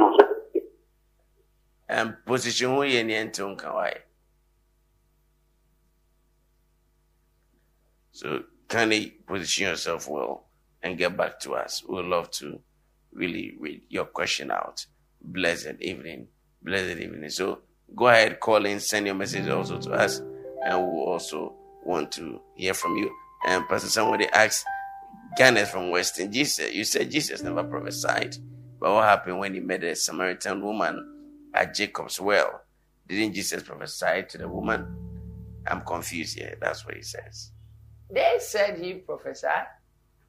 Um, 1.88 2.16
position 2.26 2.70
who 2.70 2.82
you 2.82 3.04
need 3.04 3.34
to 3.34 3.42
Kawai. 3.56 3.94
So 8.12 8.42
kindly 8.68 9.10
position 9.26 9.68
yourself 9.68 10.08
well 10.08 10.46
and 10.82 10.98
get 10.98 11.16
back 11.16 11.38
to 11.40 11.54
us. 11.54 11.82
We 11.88 11.96
would 11.96 12.06
love 12.06 12.30
to 12.32 12.60
really 13.12 13.54
read 13.60 13.82
your 13.88 14.06
question 14.06 14.50
out. 14.50 14.86
Blessed 15.20 15.80
evening. 15.80 16.28
Blessed 16.62 16.98
evening. 16.98 17.30
So 17.30 17.60
go 17.94 18.08
ahead, 18.08 18.40
call 18.40 18.64
in, 18.66 18.80
send 18.80 19.06
your 19.06 19.14
message 19.14 19.48
also 19.48 19.78
to 19.78 19.92
us, 19.92 20.18
and 20.18 20.78
we'll 20.80 21.04
also 21.04 21.54
want 21.84 22.12
to 22.12 22.40
hear 22.54 22.74
from 22.74 22.96
you. 22.96 23.10
And 23.46 23.66
Pastor 23.68 23.88
somebody 23.88 24.26
asked 24.32 24.64
Ganes 25.36 25.70
from 25.70 25.90
Western 25.90 26.30
Jesus. 26.30 26.72
You 26.72 26.84
said 26.84 27.10
Jesus 27.10 27.42
never 27.42 27.64
prophesied. 27.64 28.36
But 28.78 28.92
what 28.92 29.04
happened 29.04 29.38
when 29.38 29.54
he 29.54 29.60
met 29.60 29.84
a 29.84 29.94
Samaritan 29.94 30.62
woman 30.62 31.50
at 31.54 31.74
Jacob's 31.74 32.20
well? 32.20 32.62
Didn't 33.06 33.34
Jesus 33.34 33.62
prophesy 33.62 34.24
to 34.28 34.38
the 34.38 34.48
woman? 34.48 34.86
I'm 35.66 35.82
confused 35.82 36.38
here. 36.38 36.56
That's 36.60 36.84
what 36.84 36.96
he 36.96 37.02
says. 37.02 37.52
They 38.10 38.36
said 38.40 38.78
he 38.78 38.94
prophesied, 38.94 39.66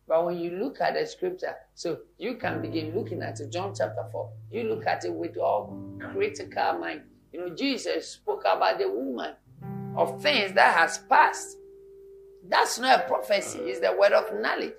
but 0.08 0.26
when 0.26 0.38
you 0.38 0.51
look 0.51 0.80
at 0.82 0.93
the 0.93 1.06
scripture, 1.06 1.56
so 1.74 1.99
you 2.18 2.36
can 2.36 2.62
begin 2.62 2.95
looking 2.95 3.22
at 3.22 3.39
it, 3.39 3.51
John 3.51 3.74
chapter 3.76 4.06
4. 4.12 4.30
You 4.51 4.64
look 4.64 4.86
at 4.86 5.04
it 5.06 5.14
with 5.14 5.38
all 5.38 5.78
critical 6.12 6.80
mind. 6.80 7.01
You 7.32 7.39
know, 7.41 7.56
Jesus 7.56 8.12
spoke 8.12 8.41
about 8.41 8.78
the 8.78 8.89
woman 8.89 9.34
of 9.96 10.22
things 10.22 10.54
that 10.54 10.78
has 10.78 10.98
passed. 11.10 11.58
That's 12.48 12.80
not 12.80 13.00
a 13.00 13.08
prophecy, 13.08 13.60
uh-huh. 13.60 13.68
it's 13.68 13.80
the 13.80 13.96
word 13.98 14.14
of 14.14 14.39
knowledge. 14.39 14.74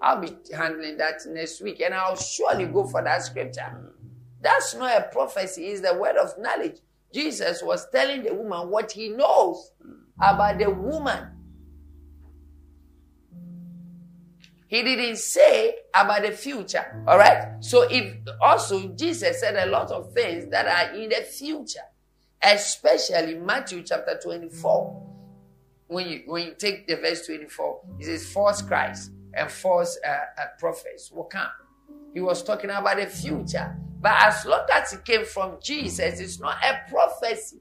I'll 0.00 0.20
be 0.20 0.36
handling 0.54 0.96
that 0.98 1.20
next 1.26 1.60
week 1.60 1.80
and 1.80 1.92
I'll 1.92 2.16
surely 2.16 2.66
go 2.66 2.86
for 2.86 3.02
that 3.02 3.22
scripture. 3.22 3.62
Mm-hmm. 3.62 3.86
That's 4.40 4.74
not 4.74 4.96
a 4.96 5.08
prophecy, 5.12 5.66
it's 5.66 5.80
the 5.80 5.94
word 5.94 6.16
of 6.16 6.38
knowledge. 6.38 6.78
Jesus 7.12 7.62
was 7.62 7.88
telling 7.90 8.22
the 8.22 8.34
woman 8.34 8.70
what 8.70 8.92
he 8.92 9.08
knows 9.08 9.72
mm-hmm. 9.84 10.02
about 10.22 10.58
the 10.58 10.70
woman. 10.70 11.32
He 14.68 14.82
didn't 14.82 15.16
say 15.16 15.76
about 15.94 16.22
the 16.22 16.30
future. 16.30 17.02
All 17.08 17.16
right. 17.16 17.56
So 17.60 17.86
if 17.90 18.14
also 18.40 18.88
Jesus 18.88 19.40
said 19.40 19.56
a 19.56 19.70
lot 19.70 19.90
of 19.90 20.12
things 20.12 20.50
that 20.50 20.66
are 20.66 20.94
in 20.94 21.08
the 21.08 21.22
future, 21.22 21.80
especially 22.42 23.34
Matthew 23.34 23.82
chapter 23.82 24.18
24. 24.22 25.04
When 25.88 26.08
you 26.08 26.22
when 26.26 26.46
you 26.46 26.54
take 26.54 26.86
the 26.86 26.96
verse 26.96 27.26
24, 27.26 27.80
it 27.98 28.04
says 28.04 28.30
false 28.30 28.60
Christ 28.62 29.10
and 29.34 29.50
false 29.50 29.98
uh, 30.06 30.10
uh, 30.10 30.46
prophets 30.58 31.10
will 31.10 31.24
come. 31.24 31.48
He 32.12 32.20
was 32.20 32.42
talking 32.42 32.70
about 32.70 32.96
the 32.96 33.06
future. 33.06 33.76
But 34.00 34.12
as 34.22 34.44
long 34.46 34.66
as 34.72 34.92
it 34.92 35.04
came 35.04 35.24
from 35.24 35.56
Jesus, 35.62 36.20
it's 36.20 36.38
not 36.40 36.56
a 36.64 36.88
prophecy. 36.90 37.60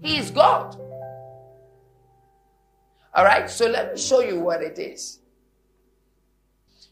He 0.00 0.18
is 0.18 0.30
God. 0.30 0.76
All 3.14 3.24
right, 3.24 3.48
so 3.48 3.68
let 3.68 3.94
me 3.94 4.00
show 4.00 4.20
you 4.20 4.40
what 4.40 4.60
it 4.60 4.78
is. 4.78 5.20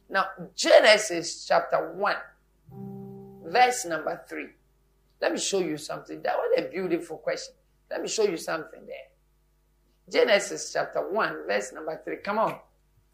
Now, 0.09 0.27
Genesis 0.55 1.47
chapter 1.47 1.95
1, 1.95 2.17
verse 3.45 3.85
number 3.87 4.21
3. 4.29 4.47
Let 5.23 5.33
me 5.33 5.39
show 5.39 5.61
you 5.61 5.79
something. 5.79 6.21
That 6.23 6.35
was 6.37 6.59
a 6.59 6.69
beautiful 6.69 7.17
question. 7.17 7.55
Let 7.89 8.03
me 8.03 8.09
show 8.09 8.25
you 8.25 8.37
something 8.37 8.85
there. 8.85 8.97
Genesis 10.11 10.73
chapter 10.73 11.09
1, 11.09 11.47
verse 11.47 11.73
number 11.73 12.01
3. 12.05 12.17
Come 12.25 12.39
on. 12.39 12.57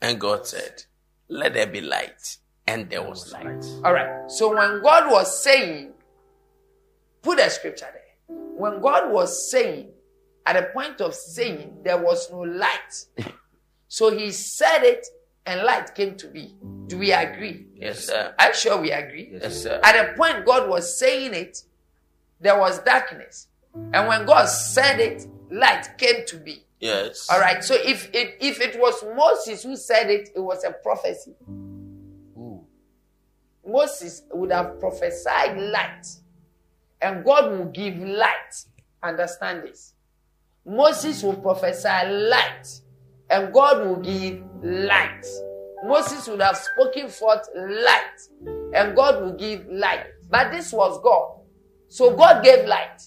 And 0.00 0.18
God 0.18 0.46
said, 0.46 0.84
Let 1.28 1.52
there 1.52 1.66
be 1.66 1.82
light. 1.82 2.38
And 2.66 2.88
there 2.88 3.02
was 3.02 3.30
light. 3.30 3.62
All 3.84 3.92
right. 3.92 4.30
So 4.30 4.54
when 4.56 4.82
God 4.82 5.10
was 5.10 5.42
saying, 5.42 5.92
put 7.22 7.38
a 7.40 7.50
scripture 7.50 7.88
there. 7.92 8.36
When 8.36 8.80
God 8.80 9.12
was 9.12 9.50
saying, 9.50 9.90
at 10.46 10.54
the 10.54 10.62
point 10.72 11.02
of 11.02 11.14
saying, 11.14 11.78
there 11.84 12.02
was 12.02 12.30
no 12.30 12.40
light. 12.40 13.04
so 13.88 14.16
he 14.16 14.32
said 14.32 14.82
it 14.82 15.06
and 15.44 15.62
light 15.62 15.94
came 15.94 16.14
to 16.16 16.28
be. 16.28 16.54
Do 16.86 16.98
we 16.98 17.12
agree? 17.12 17.66
Yes, 17.74 18.06
sir. 18.06 18.34
I'm 18.38 18.54
sure 18.54 18.80
we 18.80 18.92
agree. 18.92 19.30
Yes, 19.32 19.62
sir. 19.62 19.80
At 19.82 19.92
the 19.92 20.12
point 20.16 20.46
God 20.46 20.68
was 20.68 20.98
saying 20.98 21.34
it, 21.34 21.64
there 22.40 22.58
was 22.58 22.78
darkness. 22.80 23.48
And 23.92 24.08
when 24.08 24.26
God 24.26 24.46
said 24.46 25.00
it, 25.00 25.26
light 25.50 25.96
came 25.98 26.24
to 26.26 26.36
be. 26.36 26.64
Yes. 26.80 27.28
All 27.30 27.40
right. 27.40 27.62
So 27.62 27.74
if 27.74 28.12
it 28.14 28.36
if 28.40 28.60
it 28.60 28.78
was 28.78 29.04
Moses 29.16 29.62
who 29.64 29.76
said 29.76 30.10
it, 30.10 30.30
it 30.34 30.40
was 30.40 30.64
a 30.64 30.70
prophecy. 30.70 31.34
Moses 33.66 34.22
would 34.32 34.50
have 34.50 34.80
prophesied 34.80 35.58
light, 35.58 36.06
and 37.02 37.24
God 37.24 37.50
will 37.50 37.66
give 37.66 37.98
light. 37.98 38.64
Understand 39.02 39.64
this. 39.64 39.94
Moses 40.64 41.22
will 41.22 41.36
prophesy 41.36 41.88
light, 41.88 42.66
and 43.28 43.52
God 43.52 43.86
will 43.86 43.96
give 43.96 44.42
light. 44.62 45.26
Moses 45.84 46.26
would 46.28 46.40
have 46.40 46.56
spoken 46.56 47.08
forth 47.08 47.46
light, 47.54 48.20
and 48.74 48.96
God 48.96 49.22
will 49.22 49.36
give 49.36 49.66
light. 49.68 50.06
But 50.30 50.50
this 50.50 50.72
was 50.72 51.00
God. 51.02 51.37
So 51.88 52.14
God 52.16 52.44
gave 52.44 52.66
light. 52.66 53.02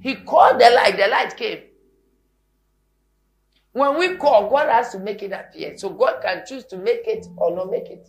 He 0.00 0.16
called 0.16 0.60
the 0.60 0.68
light, 0.70 0.96
the 0.96 1.06
light 1.08 1.36
came. 1.36 1.60
When 3.72 3.98
we 3.98 4.16
call, 4.16 4.50
God 4.50 4.68
has 4.68 4.90
to 4.92 4.98
make 4.98 5.22
it 5.22 5.32
appear. 5.32 5.78
So 5.78 5.88
God 5.90 6.20
can 6.22 6.42
choose 6.46 6.64
to 6.66 6.76
make 6.76 7.06
it 7.06 7.26
or 7.36 7.54
not 7.54 7.70
make 7.70 7.88
it. 7.88 8.08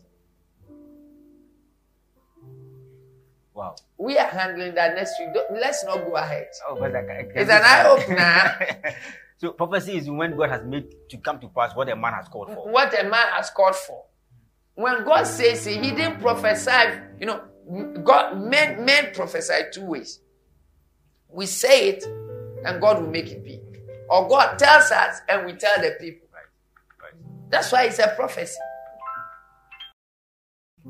Wow. 3.53 3.75
We 3.97 4.17
are 4.17 4.27
handling 4.27 4.73
that 4.75 4.95
next 4.95 5.13
week. 5.19 5.33
Don't- 5.33 5.53
Let's 5.53 5.85
not 5.85 6.03
go 6.03 6.15
ahead. 6.15 6.47
Oh, 6.67 6.75
but 6.79 6.95
I 6.95 7.01
can, 7.03 7.07
that, 7.07 7.33
that- 7.33 7.41
It's 7.41 7.51
an 7.51 7.61
eye 7.63 7.85
opener. 8.83 8.95
so 9.37 9.51
prophecy 9.51 9.97
is 9.97 10.09
when 10.09 10.35
God 10.37 10.49
has 10.49 10.63
made 10.65 10.85
to 11.09 11.17
come 11.17 11.39
to 11.39 11.47
pass 11.49 11.75
what 11.75 11.89
a 11.89 11.95
man 11.95 12.13
has 12.13 12.27
called 12.27 12.49
for. 12.53 12.71
what 12.71 12.93
a 12.99 13.03
man 13.03 13.27
has 13.33 13.49
called 13.49 13.75
for. 13.75 14.05
When 14.75 15.03
God 15.03 15.25
says 15.25 15.67
it, 15.67 15.83
He 15.83 15.91
didn't 15.91 16.19
prophesy. 16.19 16.99
You 17.19 17.27
know, 17.27 17.41
God 18.03 18.39
men 18.41 18.83
men 18.85 19.11
prophesy 19.13 19.53
two 19.71 19.85
ways. 19.85 20.19
We 21.29 21.45
say 21.45 21.89
it, 21.89 22.03
and 22.65 22.79
God 22.81 23.01
will 23.01 23.09
make 23.09 23.27
it 23.27 23.43
be, 23.43 23.59
or 24.09 24.27
God 24.27 24.57
tells 24.57 24.91
us, 24.91 25.19
and 25.29 25.45
we 25.45 25.53
tell 25.53 25.75
the 25.81 25.95
people. 25.99 26.27
Right. 26.33 26.43
Right. 27.01 27.13
That's 27.49 27.71
why 27.71 27.83
it's 27.83 27.99
a 27.99 28.13
prophecy. 28.15 28.57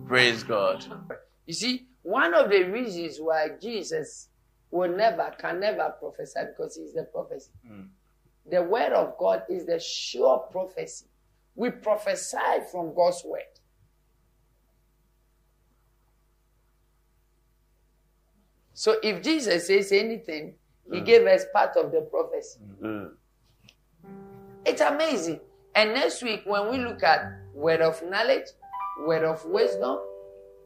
Praise 0.08 0.44
God. 0.44 0.86
You 1.46 1.54
see, 1.54 1.88
one 2.02 2.34
of 2.34 2.50
the 2.50 2.64
reasons 2.64 3.18
why 3.20 3.50
Jesus 3.62 4.30
will 4.72 4.96
never, 4.96 5.34
can 5.38 5.60
never 5.60 5.94
prophesy 6.00 6.40
because 6.50 6.76
he's 6.76 6.94
the 6.94 7.04
prophecy. 7.04 7.52
Hmm. 7.68 7.84
The 8.50 8.62
word 8.62 8.94
of 8.94 9.18
God 9.18 9.44
is 9.50 9.66
the 9.66 9.80
sure 9.80 10.40
prophecy. 10.52 11.06
We 11.56 11.70
prophesy 11.70 12.38
from 12.72 12.94
God's 12.94 13.24
word. 13.26 13.42
So 18.74 18.96
if 19.02 19.22
Jesus 19.22 19.68
says 19.68 19.92
anything, 19.92 20.56
he 20.92 21.00
gave 21.02 21.26
us 21.26 21.46
part 21.54 21.78
of 21.78 21.92
the 21.92 22.02
prophecy. 22.02 22.60
Mm. 22.82 23.12
It's 24.66 24.82
amazing. 24.82 25.40
And 25.76 25.94
next 25.94 26.22
week, 26.22 26.42
when 26.46 26.70
we 26.70 26.78
look 26.78 27.02
at 27.04 27.26
word 27.54 27.82
of 27.82 28.04
knowledge, 28.04 28.48
word 29.06 29.24
of 29.24 29.44
wisdom, 29.46 30.00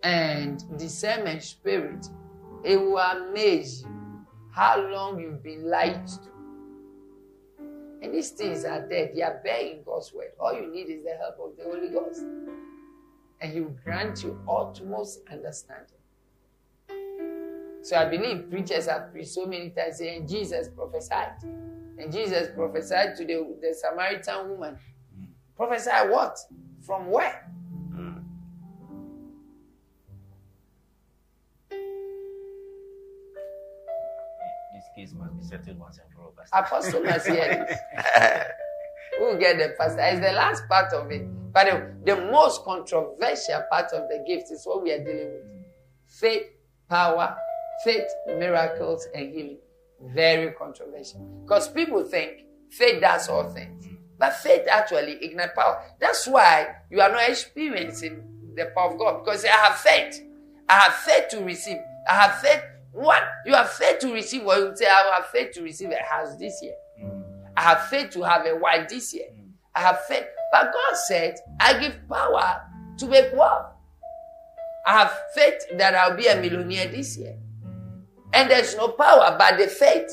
and 0.03 0.63
discernment 0.77 1.43
spirit, 1.43 2.07
it 2.63 2.77
will 2.77 2.97
amaze 2.97 3.83
you 3.83 4.25
how 4.51 4.79
long 4.89 5.19
you've 5.19 5.43
been 5.43 5.69
lied 5.69 6.07
to. 6.07 6.36
And 8.01 8.13
these 8.13 8.31
things 8.31 8.63
are 8.65 8.85
there. 8.87 9.09
They 9.13 9.21
are 9.21 9.39
bearing 9.43 9.81
God's 9.85 10.13
word. 10.13 10.31
All 10.39 10.53
you 10.53 10.71
need 10.71 10.89
is 10.89 11.03
the 11.03 11.17
help 11.19 11.39
of 11.43 11.57
the 11.57 11.63
Holy 11.63 11.89
Ghost. 11.89 12.21
And 13.41 13.53
He 13.53 13.61
will 13.61 13.75
grant 13.83 14.23
you 14.23 14.39
utmost 14.47 15.21
understanding. 15.31 15.97
So 17.81 17.95
I 17.95 18.05
believe 18.05 18.49
preachers 18.49 18.87
have 18.87 19.11
preached 19.11 19.29
so 19.29 19.45
many 19.45 19.69
times 19.69 19.97
saying 19.97 20.27
Jesus 20.27 20.67
prophesied. 20.69 21.41
And 21.97 22.11
Jesus 22.11 22.49
prophesied 22.53 23.15
to 23.15 23.25
the, 23.25 23.55
the 23.61 23.73
Samaritan 23.73 24.49
woman. 24.49 24.77
Mm. 25.17 25.27
Prophesy 25.55 25.89
what? 26.09 26.37
From 26.81 27.09
where? 27.09 27.49
Case 34.97 35.13
must 35.13 35.37
be 35.37 35.43
settled 35.43 35.77
once 35.79 35.99
and 35.99 36.11
for 36.13 36.21
all. 36.21 36.33
Pastor. 36.35 36.57
Apostle 36.57 37.03
must 37.03 37.27
hear 37.27 37.65
this. 37.67 38.47
We'll 39.19 39.37
get 39.39 39.57
the 39.57 39.73
pastor. 39.77 40.01
It's 40.01 40.19
the 40.19 40.31
last 40.33 40.67
part 40.67 40.93
of 40.93 41.11
it. 41.11 41.25
But 41.51 41.65
the, 42.05 42.13
the 42.15 42.21
most 42.31 42.63
controversial 42.63 43.63
part 43.69 43.91
of 43.93 44.07
the 44.09 44.23
gift 44.27 44.51
is 44.51 44.63
what 44.65 44.83
we 44.83 44.91
are 44.91 45.03
dealing 45.03 45.31
with. 45.31 45.43
Faith, 46.05 46.43
power, 46.87 47.35
faith, 47.83 48.05
miracles, 48.27 49.07
and 49.15 49.33
healing. 49.33 49.57
Very 50.13 50.51
controversial. 50.51 51.19
Because 51.43 51.67
people 51.69 52.03
think 52.03 52.45
faith 52.69 53.01
does 53.01 53.27
all 53.29 53.49
things. 53.49 53.87
But 54.19 54.35
faith 54.35 54.67
actually 54.69 55.13
ignites 55.23 55.53
power. 55.55 55.81
That's 55.99 56.27
why 56.27 56.75
you 56.91 57.01
are 57.01 57.09
not 57.09 57.27
experiencing 57.27 58.23
the 58.55 58.71
power 58.75 58.91
of 58.91 58.99
God. 58.99 59.25
Because 59.25 59.45
I 59.45 59.49
have 59.49 59.77
faith. 59.77 60.23
I 60.69 60.73
have 60.73 60.93
faith 60.93 61.29
to 61.29 61.43
receive. 61.43 61.77
I 62.07 62.13
have 62.13 62.39
faith. 62.39 62.61
What? 62.91 63.23
You 63.45 63.53
have 63.53 63.69
faith 63.69 63.99
to 63.99 64.13
receive 64.13 64.43
what 64.43 64.59
you 64.59 64.75
say, 64.75 64.85
I 64.87 65.13
have 65.15 65.27
faith 65.27 65.51
to 65.53 65.61
receive 65.61 65.91
a 65.91 66.03
house 66.03 66.35
this 66.37 66.59
year. 66.61 66.73
Mm. 67.03 67.23
I 67.55 67.61
have 67.61 67.87
faith 67.87 68.09
to 68.11 68.23
have 68.23 68.45
a 68.45 68.55
wife 68.55 68.87
this 68.89 69.13
year. 69.13 69.27
Mm. 69.33 69.51
I 69.75 69.81
have 69.81 70.03
faith. 70.05 70.25
But 70.51 70.71
God 70.73 70.97
said, 71.07 71.35
I 71.59 71.77
give 71.79 71.95
power 72.09 72.61
to 72.97 73.05
make 73.07 73.33
wealth. 73.33 73.67
I 74.85 74.99
have 74.99 75.19
faith 75.35 75.63
that 75.77 75.93
I'll 75.95 76.15
be 76.15 76.27
a 76.27 76.35
millionaire 76.41 76.87
this 76.87 77.17
year. 77.17 77.37
And 78.33 78.49
there's 78.49 78.75
no 78.75 78.89
power 78.89 79.35
but 79.37 79.57
the 79.57 79.67
faith. 79.67 80.09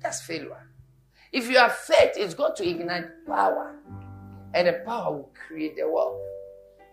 That's 0.00 0.20
failure. 0.22 0.70
If 1.32 1.50
you 1.50 1.56
have 1.58 1.74
faith, 1.74 2.12
it's 2.16 2.34
got 2.34 2.54
to 2.56 2.68
ignite 2.68 3.26
power. 3.26 3.74
And 4.54 4.68
the 4.68 4.74
power 4.84 5.12
will 5.16 5.32
create 5.48 5.76
the 5.76 5.88
wealth. 5.88 6.20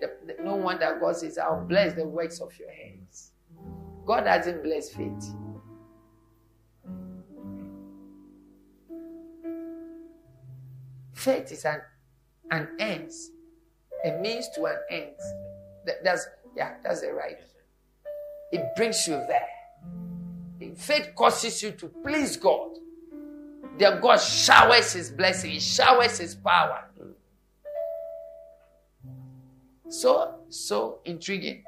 The- 0.02 0.18
the- 0.26 0.44
no 0.44 0.56
wonder 0.56 0.98
God 1.00 1.16
says, 1.16 1.38
I'll 1.38 1.64
bless 1.66 1.94
the 1.94 2.08
works 2.08 2.40
of 2.42 2.58
your 2.58 2.72
hands. 2.72 3.33
God 4.06 4.26
doesn't 4.26 4.64
bless 4.64 4.90
faith. 4.90 5.34
Faith 11.14 11.52
is 11.52 11.66
an, 11.66 11.82
an 12.52 12.68
end, 12.80 13.12
a 14.04 14.12
means 14.20 14.50
to 14.56 14.66
an 14.66 14.78
end. 14.90 15.16
That- 15.86 16.04
that's 16.04 16.28
yeah, 16.56 16.76
that's 16.84 17.02
the 17.02 17.14
right. 17.14 17.40
It 18.52 18.76
brings 18.76 19.08
you 19.08 19.16
there. 19.28 19.48
Faith 20.76 21.14
causes 21.16 21.62
you 21.64 21.72
to 21.72 21.88
please 21.88 22.38
God. 22.38 22.78
Then 23.78 24.00
God 24.02 24.18
showers 24.18 24.94
His 24.94 25.10
blessing, 25.10 25.52
He 25.52 25.60
showers 25.60 26.20
His 26.20 26.36
power. 26.36 26.86
So, 29.90 30.36
so 30.50 31.00
intriguing. 31.06 31.64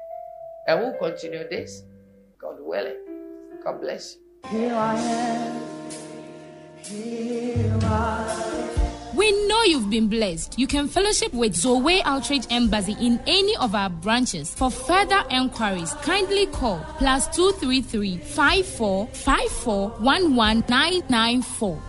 And 0.66 0.80
we'll 0.80 0.94
continue 0.98 1.48
this. 1.48 1.82
God 2.38 2.56
willing. 2.60 2.96
God 3.64 3.80
bless 3.80 4.16
you. 4.16 4.20
Here 4.50 4.74
I 4.74 4.94
am. 4.98 5.62
Here 6.84 7.78
I 7.82 9.10
We 9.14 9.32
know 9.48 9.62
you've 9.62 9.88
been 9.88 10.08
blessed. 10.08 10.58
You 10.58 10.66
can 10.66 10.86
fellowship 10.86 11.32
with 11.32 11.54
Zoe 11.54 12.02
Outreach 12.02 12.44
Embassy 12.50 12.94
in 13.00 13.18
any 13.26 13.56
of 13.56 13.74
our 13.74 13.88
branches. 13.88 14.54
For 14.54 14.70
further 14.70 15.24
enquiries, 15.30 15.94
kindly 16.02 16.44
call 16.46 16.84
plus 16.98 17.26
233 17.34 18.18
54 18.18 19.06
54 19.06 19.90
11994. 19.98 21.82